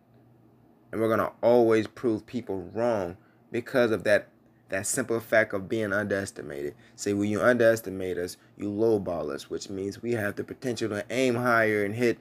And 0.92 1.02
we're 1.02 1.18
to 1.18 1.32
always 1.42 1.88
prove 1.88 2.28
people 2.28 2.70
wrong 2.72 3.18
because 3.52 3.90
of 3.90 4.04
that 4.04 4.28
that 4.70 4.86
simple 4.86 5.20
fact 5.20 5.56
of 5.56 5.68
being 5.68 5.92
underestimated. 5.92 6.76
See, 6.96 7.14
when 7.14 7.30
you 7.32 7.42
underestimate 7.42 8.20
us, 8.20 8.38
you 8.56 8.70
lowball 8.70 9.34
us, 9.34 9.50
which 9.50 9.72
means 9.72 10.04
we 10.04 10.12
have 10.12 10.36
the 10.36 10.44
potential 10.44 10.88
to 10.90 11.04
aim 11.10 11.34
higher 11.34 11.84
and 11.84 11.96
hit 11.96 12.20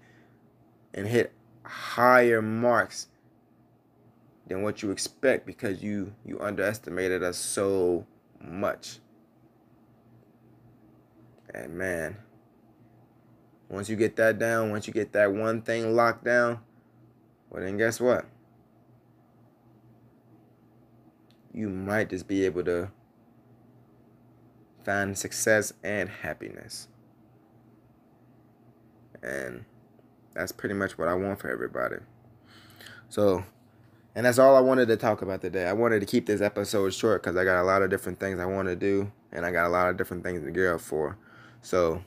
and 0.95 1.07
hit 1.07 1.35
higher 1.65 2.41
marks 2.41 3.09
than 4.49 4.63
what 4.63 4.83
you 4.83 4.91
expect 4.91 5.47
because 5.47 5.83
you 5.83 6.15
you 6.25 6.41
underestimated 6.41 7.23
us 7.23 7.37
so 7.37 8.07
much. 8.41 8.99
And 11.55 11.75
man, 11.75 12.17
once 13.69 13.89
you 13.89 13.97
get 13.97 14.17
that 14.17 14.39
down, 14.39 14.71
once 14.71 14.87
you 14.87 14.93
get 14.93 15.13
that 15.13 15.33
one 15.33 15.63
thing 15.63 15.95
locked 15.95 16.25
down, 16.25 16.61
well 17.51 17.63
then 17.63 17.77
guess 17.77 18.01
what? 18.01 18.25
You 21.53 21.69
might 21.69 22.11
just 22.11 22.27
be 22.27 22.45
able 22.45 22.65
to 22.65 22.91
find 24.85 25.17
success 25.19 25.73
and 25.83 26.09
happiness. 26.09 26.89
And 29.23 29.65
that's 30.35 30.53
pretty 30.53 30.75
much 30.75 30.97
what 30.97 31.09
I 31.09 31.15
want 31.15 31.41
for 31.41 31.51
everybody. 31.51 31.97
So, 33.09 33.45
and 34.19 34.27
that's 34.27 34.41
all 34.41 34.57
I 34.57 34.61
wanted 34.61 34.89
to 34.89 34.97
talk 34.97 35.23
about 35.23 35.43
today. 35.43 35.69
I 35.69 35.73
wanted 35.73 36.01
to 36.01 36.07
keep 36.07 36.27
this 36.27 36.41
episode 36.41 36.93
short 36.93 37.23
because 37.23 37.37
I 37.37 37.45
got 37.45 37.63
a 37.63 37.63
lot 37.63 37.83
of 37.83 37.91
different 37.91 38.19
things 38.19 38.41
I 38.41 38.47
want 38.47 38.67
to 38.67 38.75
do, 38.75 39.13
and 39.31 39.47
I 39.47 39.53
got 39.53 39.69
a 39.69 39.69
lot 39.69 39.91
of 39.91 39.97
different 39.97 40.25
things 40.25 40.43
to 40.43 40.51
gear 40.51 40.75
up 40.75 40.81
for. 40.81 41.17
So, 41.63 42.03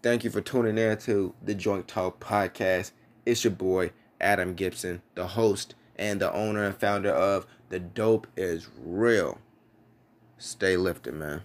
thank 0.00 0.22
you 0.22 0.30
for 0.30 0.40
tuning 0.40 0.78
in 0.78 0.96
to 0.98 1.34
the 1.42 1.56
Joint 1.56 1.88
Talk 1.88 2.20
podcast. 2.20 2.92
It's 3.26 3.42
your 3.42 3.50
boy, 3.50 3.90
Adam 4.20 4.54
Gibson, 4.54 5.02
the 5.16 5.26
host 5.26 5.74
and 5.96 6.20
the 6.20 6.32
owner 6.32 6.62
and 6.62 6.76
founder 6.76 7.10
of 7.10 7.48
The 7.70 7.80
Dope 7.80 8.28
is 8.36 8.68
Real. 8.78 9.40
Stay 10.38 10.76
lifted, 10.76 11.14
man. 11.14 11.42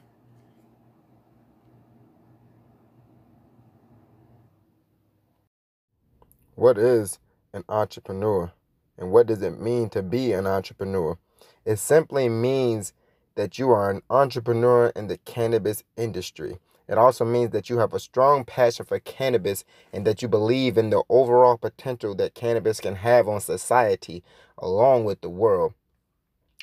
What 6.53 6.77
is 6.77 7.17
an 7.55 7.63
entrepreneur? 7.67 8.53
And 9.01 9.11
what 9.11 9.25
does 9.25 9.41
it 9.41 9.59
mean 9.59 9.89
to 9.89 10.03
be 10.03 10.31
an 10.31 10.45
entrepreneur? 10.45 11.17
It 11.65 11.77
simply 11.77 12.29
means 12.29 12.93
that 13.33 13.57
you 13.57 13.71
are 13.71 13.89
an 13.89 14.03
entrepreneur 14.11 14.93
in 14.95 15.07
the 15.07 15.17
cannabis 15.17 15.83
industry. 15.97 16.59
It 16.87 16.99
also 16.99 17.25
means 17.25 17.49
that 17.49 17.67
you 17.67 17.79
have 17.79 17.95
a 17.95 17.99
strong 17.99 18.45
passion 18.45 18.85
for 18.85 18.99
cannabis 18.99 19.65
and 19.91 20.05
that 20.05 20.21
you 20.21 20.27
believe 20.27 20.77
in 20.77 20.91
the 20.91 21.01
overall 21.09 21.57
potential 21.57 22.13
that 22.15 22.35
cannabis 22.35 22.79
can 22.79 22.97
have 22.97 23.27
on 23.27 23.41
society 23.41 24.23
along 24.55 25.05
with 25.05 25.21
the 25.21 25.29
world. 25.29 25.73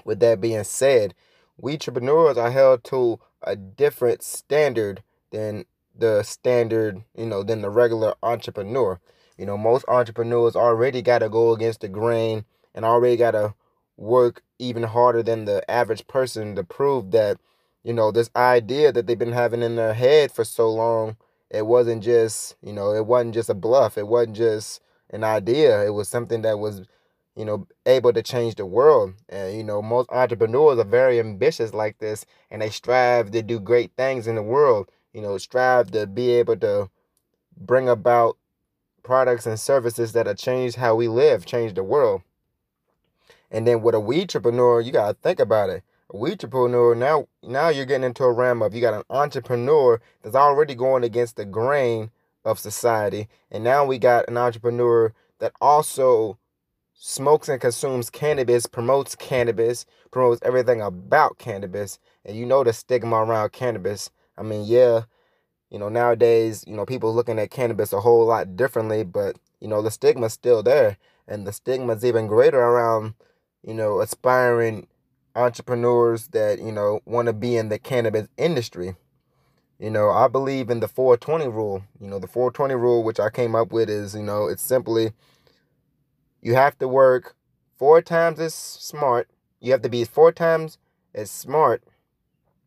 With 0.05 0.21
that 0.21 0.41
being 0.41 0.63
said, 0.63 1.15
weedtrepreneurs 1.61 2.37
are 2.37 2.53
held 2.53 2.85
to 2.85 3.19
a 3.43 3.57
different 3.57 4.23
standard 4.23 5.03
than 5.33 5.65
the 5.93 6.23
standard, 6.23 7.03
you 7.17 7.27
know, 7.27 7.43
than 7.43 7.63
the 7.63 7.71
regular 7.71 8.15
entrepreneur. 8.23 9.01
You 9.39 9.47
know, 9.47 9.57
most 9.57 9.85
entrepreneurs 9.89 10.57
already 10.57 11.01
got 11.01 11.21
to 11.21 11.29
go 11.29 11.53
against 11.53 11.81
the 11.81 11.89
grain 11.89 12.45
and 12.75 12.85
already 12.85 13.17
got 13.17 13.31
to 13.31 13.55
work 13.97 14.43
even 14.59 14.83
harder 14.83 15.23
than 15.23 15.45
the 15.45 15.69
average 15.71 16.07
person 16.09 16.57
to 16.57 16.65
prove 16.65 17.13
that, 17.13 17.39
you 17.85 17.93
know, 17.93 18.11
this 18.11 18.31
idea 18.35 18.93
that 18.93 19.07
they've 19.07 19.19
been 19.19 19.33
having 19.33 19.63
in 19.63 19.77
their 19.77 19.95
head 19.95 20.33
for 20.33 20.45
so 20.45 20.69
long, 20.69 21.17
it 21.51 21.67
wasn't 21.67 22.03
just, 22.03 22.57
you 22.63 22.73
know, 22.73 22.93
it 22.93 23.07
wasn't 23.07 23.35
just 23.35 23.49
a 23.49 23.55
bluff. 23.55 23.97
It 23.97 24.09
wasn't 24.09 24.37
just 24.37 24.83
an 25.11 25.23
idea. 25.23 25.87
It 25.87 25.91
was 25.91 26.09
something 26.09 26.43
that 26.43 26.59
was, 26.59 26.83
you 27.37 27.45
know, 27.45 27.67
able 27.87 28.13
to 28.13 28.23
change 28.23 28.57
the 28.57 28.67
world. 28.67 29.15
And, 29.29 29.57
you 29.57 29.63
know, 29.63 29.81
most 29.81 30.11
entrepreneurs 30.11 30.79
are 30.79 30.85
very 30.85 31.21
ambitious 31.21 31.73
like 31.73 31.99
this 31.99 32.27
and 32.51 32.61
they 32.61 32.71
strive 32.71 33.31
to 33.31 33.43
do 33.43 33.61
great 33.61 33.93
things 33.97 34.27
in 34.27 34.35
the 34.35 34.43
world, 34.43 34.91
you 35.13 35.23
know, 35.23 35.39
strive 35.39 35.93
to 35.93 36.07
be 36.09 36.33
able 36.33 36.57
to 36.57 36.91
bring 37.57 37.89
about 37.89 38.37
products 39.09 39.47
and 39.47 39.59
services 39.59 40.13
that 40.13 40.27
have 40.27 40.37
changed 40.37 40.77
how 40.77 40.95
we 40.95 41.09
live, 41.09 41.47
changed 41.47 41.77
the 41.77 41.83
world. 41.83 42.21
And 43.51 43.67
then 43.67 43.81
with 43.81 43.95
a 43.95 44.01
weed 44.01 44.21
entrepreneur, 44.25 44.83
you 44.83 44.93
gotta 44.93 45.15
think 45.15 45.41
about 45.41 45.71
it. 45.71 45.83
A 46.11 46.19
weed 46.19 46.33
entrepreneur 46.33 46.95
now 46.95 47.27
now 47.43 47.71
you're 47.71 47.87
getting 47.87 48.05
into 48.05 48.25
a 48.25 48.33
realm 48.33 48.61
of 48.61 48.75
you 48.75 48.83
got 48.83 48.93
an 48.93 49.05
entrepreneur 49.09 49.99
that's 50.23 50.37
already 50.37 50.75
going 50.75 51.05
against 51.05 51.37
the 51.37 51.47
grain 51.47 52.11
of 52.45 52.59
society. 52.59 53.29
And 53.51 53.65
now 53.65 53.87
we 53.87 53.97
got 53.97 54.29
an 54.29 54.37
entrepreneur 54.37 55.15
that 55.39 55.53
also 55.59 56.37
smokes 56.93 57.49
and 57.49 57.63
consumes 57.63 58.11
cannabis, 58.11 58.67
promotes 58.67 59.17
cannabis, 59.17 59.87
promotes 60.11 60.43
everything 60.43 60.83
about 60.83 61.39
cannabis. 61.39 61.99
And 62.27 62.37
you 62.37 62.45
know 62.45 62.63
the 62.63 62.75
stigma 62.75 63.17
around 63.17 63.53
cannabis. 63.53 64.11
I 64.37 64.43
mean, 64.43 64.67
yeah, 64.67 65.05
you 65.71 65.79
know, 65.79 65.89
nowadays, 65.89 66.65
you 66.67 66.75
know, 66.75 66.87
people 66.87 67.15
looking 67.15 67.39
at 67.39 67.51
cannabis 67.51 67.93
a 67.93 68.01
whole 68.01 68.27
lot 68.27 68.57
differently, 68.57 69.05
but 69.05 69.37
you 69.61 69.69
know, 69.69 69.83
the 69.83 69.91
stigma's 69.91 70.33
still 70.33 70.63
there. 70.63 70.97
And 71.27 71.47
the 71.47 71.53
stigma's 71.53 72.05
even 72.05 72.27
greater 72.27 72.61
around, 72.61 73.15
you 73.63 73.75
know, 73.75 74.01
aspiring 74.01 74.87
entrepreneurs 75.35 76.29
that, 76.29 76.59
you 76.59 76.73
know, 76.73 77.01
want 77.05 77.27
to 77.27 77.33
be 77.33 77.57
in 77.57 77.69
the 77.69 77.79
cannabis 77.79 78.29
industry. 78.37 78.97
You 79.79 79.91
know, 79.91 80.11
I 80.11 80.27
believe 80.27 80.71
in 80.71 80.81
the 80.81 80.89
420 80.89 81.49
rule. 81.49 81.85
You 82.01 82.09
know, 82.09 82.19
the 82.19 82.27
420 82.27 82.75
rule, 82.75 83.05
which 83.05 83.21
I 83.21 83.31
came 83.31 83.55
up 83.55 83.73
with, 83.73 83.91
is, 83.91 84.15
you 84.15 84.23
know, 84.23 84.47
it's 84.47 84.63
simply 84.63 85.13
you 86.41 86.55
have 86.55 86.79
to 86.79 86.89
work 86.89 87.37
four 87.77 88.01
times 88.01 88.41
as 88.41 88.55
smart. 88.55 89.29
You 89.61 89.73
have 89.73 89.83
to 89.83 89.89
be 89.89 90.05
four 90.05 90.33
times 90.33 90.79
as 91.15 91.31
smart 91.31 91.83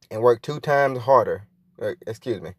and 0.09 0.21
work 0.21 0.41
two 0.41 0.59
times 0.59 0.99
harder. 0.99 1.47
Uh, 1.81 1.93
excuse 2.05 2.41
me 2.41 2.51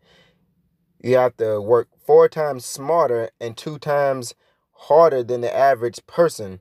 you 1.03 1.17
have 1.17 1.37
to 1.39 1.61
work 1.61 1.89
four 2.07 2.29
times 2.29 2.65
smarter 2.65 3.31
and 3.41 3.57
two 3.57 3.79
times 3.79 4.35
harder 4.73 5.23
than 5.23 5.41
the 5.41 5.55
average 5.55 6.01
person. 6.07 6.61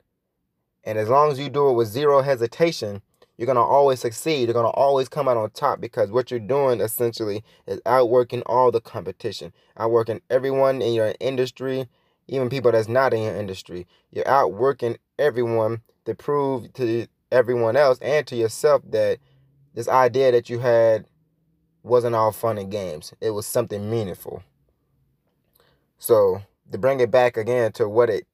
And 0.84 0.98
as 0.98 1.08
long 1.08 1.30
as 1.30 1.38
you 1.38 1.48
do 1.48 1.68
it 1.68 1.74
with 1.74 1.88
zero 1.88 2.22
hesitation, 2.22 3.02
you're 3.36 3.46
going 3.46 3.56
to 3.56 3.62
always 3.62 4.00
succeed. 4.00 4.44
You're 4.44 4.54
going 4.54 4.66
to 4.66 4.70
always 4.70 5.08
come 5.08 5.28
out 5.28 5.36
on 5.36 5.50
top 5.50 5.80
because 5.80 6.10
what 6.10 6.30
you're 6.30 6.40
doing 6.40 6.80
essentially 6.80 7.44
is 7.66 7.80
outworking 7.86 8.42
all 8.46 8.70
the 8.70 8.80
competition, 8.80 9.52
outworking 9.76 10.20
everyone 10.28 10.82
in 10.82 10.92
your 10.92 11.14
industry, 11.20 11.88
even 12.28 12.48
people 12.48 12.72
that's 12.72 12.88
not 12.88 13.14
in 13.14 13.22
your 13.22 13.36
industry. 13.36 13.86
You're 14.10 14.28
outworking 14.28 14.98
everyone 15.18 15.82
to 16.04 16.14
prove 16.14 16.72
to 16.74 17.06
everyone 17.30 17.76
else 17.76 17.98
and 18.02 18.26
to 18.26 18.36
yourself 18.36 18.82
that 18.90 19.18
this 19.74 19.88
idea 19.88 20.32
that 20.32 20.50
you 20.50 20.58
had 20.58 21.06
wasn't 21.82 22.14
all 22.14 22.32
fun 22.32 22.58
and 22.58 22.70
games. 22.70 23.12
It 23.20 23.30
was 23.30 23.46
something 23.46 23.90
meaningful. 23.90 24.42
So 25.98 26.42
to 26.70 26.78
bring 26.78 27.00
it 27.00 27.10
back 27.10 27.36
again 27.36 27.72
to 27.72 27.88
what 27.88 28.10
it 28.10 28.26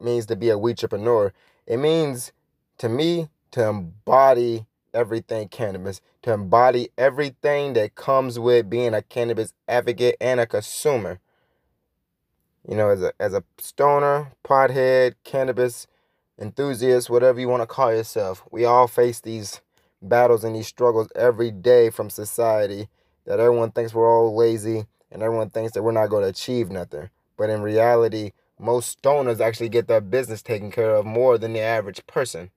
means 0.00 0.26
to 0.26 0.36
be 0.36 0.50
a 0.50 0.58
entrepreneur, 0.58 1.32
it 1.66 1.78
means 1.78 2.32
to 2.78 2.88
me 2.88 3.28
to 3.52 3.68
embody 3.68 4.66
everything 4.92 5.48
cannabis, 5.48 6.00
to 6.22 6.32
embody 6.32 6.90
everything 6.96 7.72
that 7.74 7.94
comes 7.94 8.38
with 8.38 8.70
being 8.70 8.94
a 8.94 9.02
cannabis 9.02 9.52
advocate 9.68 10.16
and 10.20 10.40
a 10.40 10.46
consumer. 10.46 11.20
You 12.68 12.76
know, 12.76 12.88
as 12.88 13.02
a 13.02 13.12
as 13.20 13.32
a 13.32 13.44
stoner, 13.58 14.32
pothead, 14.44 15.14
cannabis 15.24 15.86
enthusiast, 16.38 17.08
whatever 17.08 17.40
you 17.40 17.48
want 17.48 17.62
to 17.62 17.66
call 17.66 17.94
yourself, 17.94 18.44
we 18.50 18.64
all 18.64 18.88
face 18.88 19.20
these 19.20 19.60
battles 20.02 20.44
and 20.44 20.54
these 20.54 20.66
struggles 20.66 21.08
every 21.16 21.50
day 21.50 21.90
from 21.90 22.10
society 22.10 22.88
that 23.26 23.40
everyone 23.40 23.72
thinks 23.72 23.92
we're 23.92 24.10
all 24.10 24.34
lazy 24.34 24.86
and 25.10 25.22
everyone 25.22 25.50
thinks 25.50 25.72
that 25.72 25.82
we're 25.82 25.92
not 25.92 26.08
going 26.08 26.22
to 26.22 26.28
achieve 26.28 26.70
nothing. 26.70 27.10
But 27.36 27.50
in 27.50 27.60
reality, 27.62 28.32
most 28.58 29.02
stoners 29.02 29.40
actually 29.40 29.68
get 29.68 29.88
their 29.88 30.00
business 30.00 30.42
taken 30.42 30.70
care 30.70 30.94
of 30.94 31.04
more 31.04 31.36
than 31.36 31.52
the 31.52 31.60
average 31.60 32.06
person. 32.06 32.50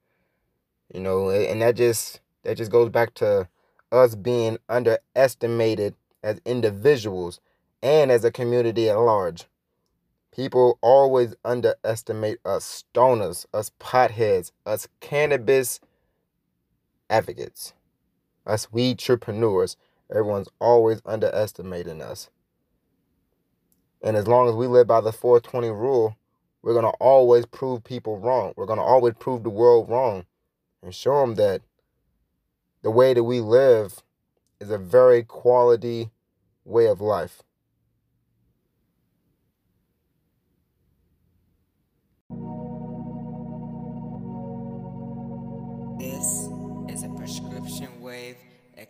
You 0.93 1.01
know, 1.01 1.29
and 1.29 1.61
that 1.61 1.75
just 1.75 2.21
that 2.43 2.57
just 2.57 2.71
goes 2.71 2.89
back 2.89 3.13
to 3.15 3.47
us 3.91 4.15
being 4.15 4.57
underestimated 4.67 5.95
as 6.23 6.39
individuals 6.45 7.39
and 7.81 8.11
as 8.11 8.23
a 8.23 8.31
community 8.31 8.89
at 8.89 8.95
large. 8.97 9.45
People 10.31 10.77
always 10.81 11.35
underestimate 11.43 12.37
us 12.45 12.83
stoners, 12.93 13.45
us 13.53 13.71
potheads, 13.79 14.51
us 14.65 14.87
cannabis 14.99 15.79
advocates, 17.09 17.73
us 18.45 18.71
weed 18.71 19.01
entrepreneurs. 19.01 19.75
Everyone's 20.11 20.49
always 20.59 21.01
underestimating 21.05 22.01
us. 22.01 22.29
And 24.01 24.15
as 24.15 24.27
long 24.27 24.47
as 24.47 24.55
we 24.55 24.67
live 24.67 24.87
by 24.87 25.01
the 25.01 25.11
420 25.11 25.69
rule, 25.69 26.15
we're 26.61 26.73
going 26.73 26.85
to 26.85 26.97
always 26.99 27.45
prove 27.45 27.83
people 27.83 28.17
wrong. 28.17 28.53
We're 28.55 28.65
going 28.65 28.79
to 28.79 28.83
always 28.83 29.13
prove 29.19 29.43
the 29.43 29.49
world 29.49 29.89
wrong 29.89 30.25
and 30.81 30.93
show 30.93 31.21
them 31.21 31.35
that 31.35 31.61
the 32.81 32.91
way 32.91 33.13
that 33.13 33.23
we 33.23 33.41
live 33.41 34.01
is 34.59 34.71
a 34.71 34.77
very 34.77 35.23
quality 35.23 36.09
way 36.65 36.87
of 36.87 37.01
life. 37.01 37.43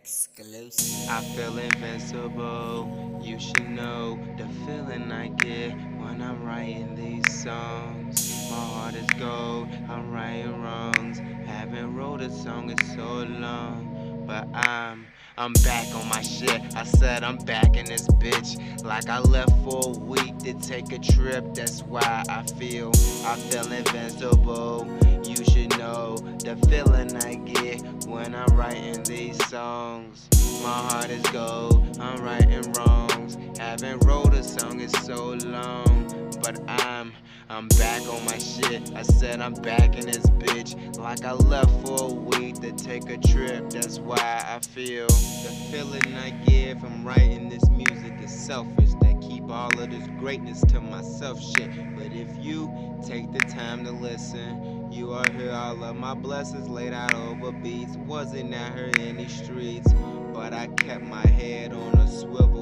Exclusive. 0.10 1.10
I 1.10 1.22
feel 1.36 1.58
invincible. 1.60 3.22
You 3.22 3.40
should 3.40 3.70
know 3.70 4.20
the 4.38 4.48
feeling 4.66 5.12
I 5.12 5.28
get 5.28 5.74
when 6.00 6.22
I'm 6.22 6.44
writing 6.44 6.96
these 6.96 7.44
songs. 7.44 8.50
My 8.50 8.58
heart 8.58 8.96
is 8.96 9.08
gold, 9.20 9.70
I'm 9.88 10.12
righting 10.12 10.64
wrongs. 10.64 11.20
Haven't 11.46 11.96
wrote 11.96 12.22
a 12.22 12.32
song 12.32 12.72
in 12.72 12.78
so 12.96 13.24
long, 13.40 14.24
but 14.26 14.48
I'm 14.56 15.06
I'm 15.40 15.54
back 15.64 15.96
on 15.96 16.06
my 16.10 16.22
shit. 16.22 16.62
I 16.76 16.84
said 16.84 17.24
I'm 17.24 17.38
back 17.38 17.78
in 17.78 17.86
this 17.86 18.06
bitch. 18.08 18.84
Like 18.84 19.08
I 19.08 19.20
left 19.20 19.54
for 19.64 19.96
a 19.96 19.98
week 19.98 20.38
to 20.40 20.54
take 20.56 20.92
a 20.92 21.00
trip. 21.00 21.54
That's 21.54 21.82
why 21.82 22.26
I 22.28 22.44
feel 22.44 22.90
I 23.24 23.38
feel 23.38 23.72
invincible. 23.72 24.86
You 25.24 25.38
should 25.46 25.78
know 25.80 26.18
the 26.18 26.58
feeling 26.68 27.16
I 27.24 27.36
get 27.36 27.82
when 28.06 28.36
I'm 28.36 28.54
writing 28.54 29.02
these 29.04 29.42
songs. 29.46 30.28
My 30.62 30.74
heart 30.74 31.10
is 31.10 31.24
gold. 31.28 31.98
I'm 32.02 32.22
writing 32.22 32.70
wrongs. 32.74 33.38
Haven't 33.58 34.04
wrote 34.04 34.34
a 34.34 34.44
song 34.44 34.82
in 34.82 34.90
so 34.90 35.36
long, 35.46 36.34
but 36.44 36.60
I'm 36.68 37.14
I'm 37.52 37.68
back 37.80 38.02
on 38.08 38.24
my 38.26 38.38
shit. 38.38 38.94
I 38.96 39.02
said 39.02 39.42
I'm 39.42 39.54
back 39.54 39.98
in 39.98 40.06
this 40.06 40.30
bitch. 40.38 40.98
Like 40.98 41.26
I 41.26 41.32
left 41.32 41.72
for 41.86 42.12
a 42.12 42.14
week 42.14 42.60
to 42.62 42.72
take 42.74 43.10
a 43.10 43.18
trip. 43.18 43.70
That's 43.70 44.00
why 44.00 44.46
I 44.48 44.60
feel 44.60 45.08
the 45.44 45.52
feeling 45.72 46.16
I 46.16 46.32
get 46.32 46.80
from 46.80 47.06
writing 47.06 47.50
this 47.50 47.68
music 47.70 48.14
is 48.22 48.32
selfish. 48.32 48.90
That 49.02 49.22
keep 49.22 49.50
all 49.50 49.80
of 49.80 49.90
this 49.90 50.08
greatness 50.20 50.62
to 50.66 50.82
myself 50.82 51.42
shit. 51.42 51.70
But 51.96 52.08
if 52.08 52.28
you 52.38 53.00
take 53.06 53.32
the 53.32 53.40
time 53.40 53.84
to 53.86 53.92
listen, 53.92 54.92
you 54.92 55.14
are 55.14 55.30
here. 55.34 55.52
All 55.52 55.84
of 55.84 55.96
my 55.96 56.14
blessings 56.14 56.68
laid 56.68 56.94
out 56.94 57.14
over 57.14 57.52
beats. 57.52 57.96
Wasn't 57.98 58.54
out 58.54 58.76
here 58.76 58.92
in 59.00 59.18
these 59.18 59.44
streets, 59.44 59.94
but 60.34 60.54
I 60.54 60.68
kept 60.68 61.04
my 61.04 61.26
head 61.26 61.74
on 61.74 61.96
a 61.96 62.08
swivel. 62.10 62.62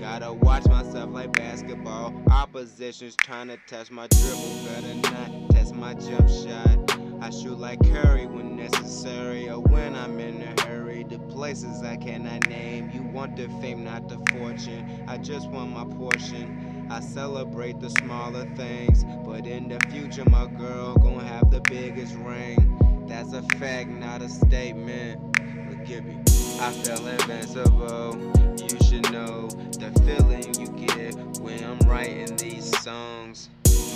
Gotta 0.00 0.32
watch 0.32 0.66
myself 0.66 1.10
like 1.10 1.32
basketball. 1.32 2.14
Opposition's 2.30 3.16
trying 3.16 3.48
to 3.48 3.58
test 3.66 3.90
my 3.90 4.06
dribble. 4.08 4.64
Better 4.64 4.94
not 4.94 5.50
test 5.50 5.74
my 5.74 5.94
jump 5.94 6.28
shot. 6.28 7.05
I 7.20 7.30
shoot 7.30 7.58
like 7.58 7.82
Curry 7.92 8.26
when 8.26 8.56
necessary 8.56 9.48
or 9.48 9.60
when 9.60 9.94
I'm 9.94 10.20
in 10.20 10.42
a 10.42 10.62
hurry. 10.62 11.04
The 11.04 11.18
places 11.18 11.82
I 11.82 11.96
cannot 11.96 12.48
name. 12.48 12.90
You 12.92 13.02
want 13.02 13.36
the 13.36 13.48
fame, 13.60 13.84
not 13.84 14.08
the 14.08 14.18
fortune. 14.32 15.04
I 15.08 15.16
just 15.18 15.48
want 15.48 15.70
my 15.70 15.84
portion. 15.96 16.86
I 16.90 17.00
celebrate 17.00 17.80
the 17.80 17.90
smaller 17.90 18.44
things. 18.54 19.04
But 19.24 19.46
in 19.46 19.68
the 19.68 19.80
future, 19.90 20.28
my 20.28 20.46
girl 20.46 20.94
gonna 20.96 21.26
have 21.26 21.50
the 21.50 21.60
biggest 21.60 22.14
ring. 22.16 23.06
That's 23.08 23.32
a 23.32 23.42
fact, 23.58 23.88
not 23.88 24.20
a 24.22 24.28
statement. 24.28 25.36
Forgive 25.70 26.04
me. 26.04 26.18
I 26.60 26.70
feel 26.72 27.06
invincible. 27.06 28.18
You 28.60 28.78
should 28.86 29.10
know 29.12 29.48
the 29.48 29.90
feeling 30.04 30.54
you 30.60 30.86
get 30.86 31.14
when 31.40 31.64
I'm 31.64 31.78
writing 31.88 32.36
these 32.36 32.76
songs. 32.82 33.48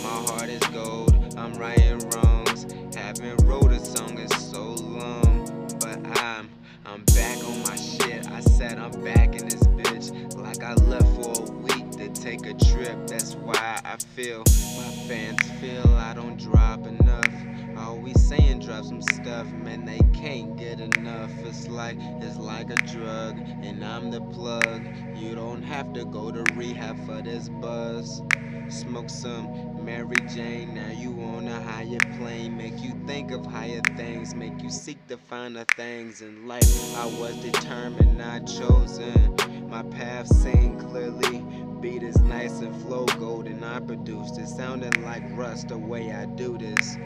My 0.03 0.09
heart 0.09 0.49
is 0.49 0.63
gold, 0.69 1.35
I'm 1.37 1.53
writing 1.55 1.99
wrongs. 2.11 2.67
Haven't 2.95 3.43
wrote 3.45 3.73
a 3.73 3.79
song 3.79 4.19
in 4.19 4.29
so 4.29 4.63
long, 4.63 5.69
but 5.81 5.99
I'm 6.19 6.49
I'm 6.87 7.05
back 7.15 7.39
on 7.45 7.63
my 7.65 7.77
shit. 7.77 8.27
I 8.31 8.41
said 8.41 8.79
I'm 8.79 8.93
back 9.05 9.35
in 9.37 9.49
this 9.49 9.63
bitch, 9.63 10.35
like 10.37 10.63
I 10.63 10.75
left 10.75 11.07
for 11.17 11.45
a 11.45 11.53
week 11.53 11.91
to 11.93 12.09
take 12.09 12.47
a 12.47 12.55
trip. 12.55 13.07
That's 13.07 13.35
why 13.35 13.81
I 13.85 13.97
feel 14.15 14.39
my 14.39 14.91
fans 15.07 15.43
feel 15.61 15.87
I 15.97 16.15
don't 16.15 16.37
drop 16.37 16.87
enough. 16.87 17.29
Always 17.77 18.21
saying 18.27 18.61
drop 18.61 18.85
some 18.85 19.03
stuff, 19.03 19.47
man, 19.53 19.85
they 19.85 20.01
can't 20.13 20.57
get 20.57 20.81
enough. 20.81 21.31
It's 21.45 21.69
like 21.69 21.97
it's 22.21 22.37
like 22.37 22.71
a 22.71 22.77
drug, 22.77 23.39
and 23.39 23.85
I'm 23.85 24.11
the 24.11 24.21
plug. 24.21 24.87
You 25.17 25.35
don't 25.35 25.63
have 25.63 25.93
to 25.95 26.05
go 26.05 26.31
to 26.31 26.45
rehab 26.55 26.97
for 27.07 27.23
this 27.23 27.49
buzz. 27.49 28.23
Smoke 28.69 29.11
some 29.11 29.70
Mary 29.85 30.17
Jane, 30.35 30.75
now 30.75 30.91
you 30.91 31.11
on 31.23 31.49
a 31.49 31.61
higher 31.63 31.99
plane. 32.19 32.57
Make 32.57 32.83
you 32.83 32.93
think 33.07 33.31
of 33.31 33.47
higher 33.47 33.81
things, 33.97 34.35
make 34.35 34.63
you 34.63 34.71
seek 34.71 34.99
the 35.09 35.17
finer 35.17 35.65
things 35.77 36.21
in 36.21 36.47
life. 36.47 36.97
I 36.97 37.07
was 37.19 37.37
determined, 37.37 38.19
not 38.19 38.47
chosen. 38.47 39.37
My 39.69 39.83
path 39.83 40.27
seen 40.27 40.79
clearly. 40.79 41.45
Beat 41.81 42.03
is 42.03 42.19
nice 42.21 42.61
and 42.61 42.75
flow 42.83 43.07
golden. 43.07 43.65
I 43.65 43.81
produced 43.81 44.39
it, 44.39 44.49
sounding 44.49 45.03
like 45.03 45.23
Russ 45.31 45.65
the 45.65 45.79
way 45.79 46.13
I 46.13 46.27
do 46.27 46.59
this. 46.59 46.99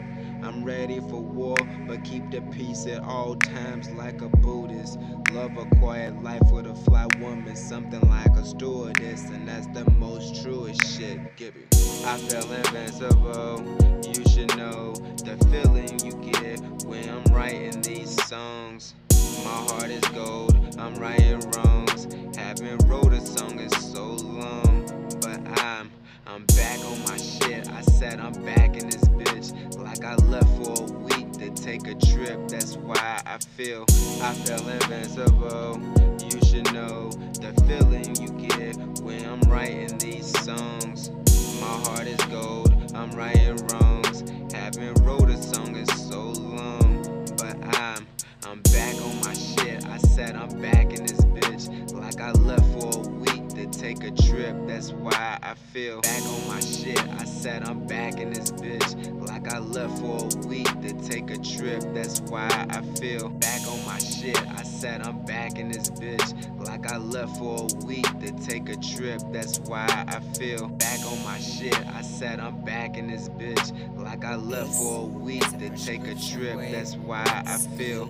I'm 0.45 0.63
ready 0.63 0.99
for 0.99 1.23
war, 1.23 1.57
but 1.87 2.03
keep 2.03 2.29
the 2.29 2.39
peace 2.39 2.85
at 2.85 3.01
all 3.01 3.35
times 3.35 3.89
like 3.89 4.21
a 4.21 4.29
Buddhist. 4.29 4.99
Love 5.31 5.57
a 5.57 5.65
quiet 5.77 6.21
life 6.21 6.51
with 6.51 6.67
a 6.67 6.75
fly 6.75 7.07
woman, 7.19 7.55
something 7.55 8.07
like 8.11 8.29
a 8.29 8.45
stewardess, 8.45 9.23
and 9.29 9.47
that's 9.47 9.65
the 9.67 9.89
most 9.93 10.43
truest 10.43 10.85
shit. 10.85 11.35
Give 11.35 11.55
it. 11.55 11.75
I 12.05 12.17
feel 12.17 12.51
invincible. 12.53 13.63
You 14.05 14.23
should 14.29 14.55
know 14.55 14.93
the 14.93 15.35
feeling 15.49 15.99
you 16.05 16.13
get 16.31 16.61
when 16.85 17.09
I'm 17.09 17.23
writing 17.33 17.81
these 17.81 18.23
songs. 18.27 18.93
My 19.43 19.49
heart 19.49 19.89
is 19.89 20.03
gold, 20.09 20.55
I'm 20.77 20.93
writing 20.97 21.39
wrongs. 21.51 22.07
Haven't 22.37 22.87
wrote 22.87 23.13
a 23.13 23.19
song 23.19 23.59
in 23.59 23.69
so 23.71 24.11
long, 24.13 24.64
I'm 26.27 26.43
back 26.57 26.79
on 26.85 27.03
my 27.03 27.17
shit. 27.17 27.69
I 27.69 27.81
said 27.81 28.19
I'm 28.19 28.33
back 28.43 28.77
in 28.77 28.89
this 28.89 29.03
bitch. 29.03 29.77
Like 29.77 30.03
I 30.03 30.15
left 30.15 30.49
for 30.57 30.83
a 30.83 30.97
week 30.97 31.31
to 31.33 31.51
take 31.51 31.87
a 31.87 31.93
trip. 31.93 32.47
That's 32.47 32.77
why 32.77 33.21
I 33.25 33.37
feel 33.37 33.85
I 34.21 34.33
feel 34.33 34.67
invincible. 34.67 35.79
You 36.23 36.43
should 36.45 36.73
know 36.73 37.11
the 37.11 37.53
feeling 37.67 38.15
you 38.19 38.47
get 38.47 38.75
when 39.01 39.23
I'm 39.25 39.41
writing 39.41 39.97
these 39.99 40.27
songs. 40.43 41.11
My 41.61 41.67
heart 41.67 42.07
is 42.07 42.21
gold. 42.25 42.73
I'm 42.95 43.11
writing 43.11 43.57
wrongs. 43.67 44.23
Haven't 44.51 44.99
wrote 45.03 45.29
a 45.29 45.37
song 45.37 45.75
in 45.75 45.85
so 45.85 46.31
long, 46.31 47.25
but 47.37 47.55
I'm 47.77 48.07
I'm 48.47 48.61
back 48.61 48.95
on 48.95 49.19
my 49.21 49.33
shit. 49.33 49.85
I 49.85 49.97
said 49.99 50.35
I'm 50.35 50.59
back 50.59 50.91
in 50.91 51.05
this 51.05 51.21
bitch. 51.21 51.93
Like 51.93 52.19
I 52.19 52.31
left 52.31 52.65
for 52.73 52.95
a 52.95 53.09
week 53.09 53.14
to 53.65 53.79
take 53.79 54.03
a 54.03 54.11
trip. 54.11 54.55
That's 54.67 54.91
why 54.91 55.37
I 55.41 55.53
feel 55.73 56.01
back 56.01 56.21
on 56.23 56.47
my 56.47 56.59
shit. 56.59 56.99
I 56.99 57.25
said 57.25 57.63
I'm 57.63 57.85
back 57.85 58.19
in 58.19 58.33
this 58.33 58.51
bitch. 58.51 59.27
Like 59.27 59.51
I 59.51 59.59
left 59.59 59.99
for 59.99 60.19
a 60.23 60.47
week 60.47 60.67
to 60.81 60.93
take 61.07 61.29
a 61.31 61.37
trip. 61.37 61.81
That's 61.93 62.21
why 62.21 62.47
I 62.69 62.81
feel 62.99 63.29
back 63.29 63.61
on 63.67 63.85
my 63.85 63.97
shit. 63.97 64.39
I 64.51 64.63
said 64.63 65.01
I'm 65.01 65.25
back 65.25 65.57
in 65.57 65.71
this 65.71 65.89
bitch. 65.89 66.65
Like 66.65 66.91
I 66.91 66.97
left 66.97 67.37
for 67.37 67.61
a 67.61 67.85
week 67.85 68.07
to 68.19 68.31
take 68.45 68.69
a 68.69 68.75
trip. 68.77 69.21
That's 69.31 69.59
why 69.59 69.87
I 70.07 70.19
feel 70.37 70.67
back 70.67 70.99
on 71.05 71.23
my 71.23 71.39
shit. 71.39 71.79
I 71.87 72.01
said 72.01 72.39
I'm 72.39 72.63
back 72.63 72.97
in 72.97 73.07
this 73.07 73.29
bitch. 73.29 73.97
Like 73.97 74.25
I 74.25 74.35
left 74.35 74.73
for 74.75 75.01
a 75.01 75.05
week 75.05 75.47
to 75.59 75.69
take 75.71 76.07
a 76.07 76.15
trip. 76.15 76.59
That's 76.71 76.95
why 76.97 77.23
I 77.25 77.57
feel. 77.77 78.09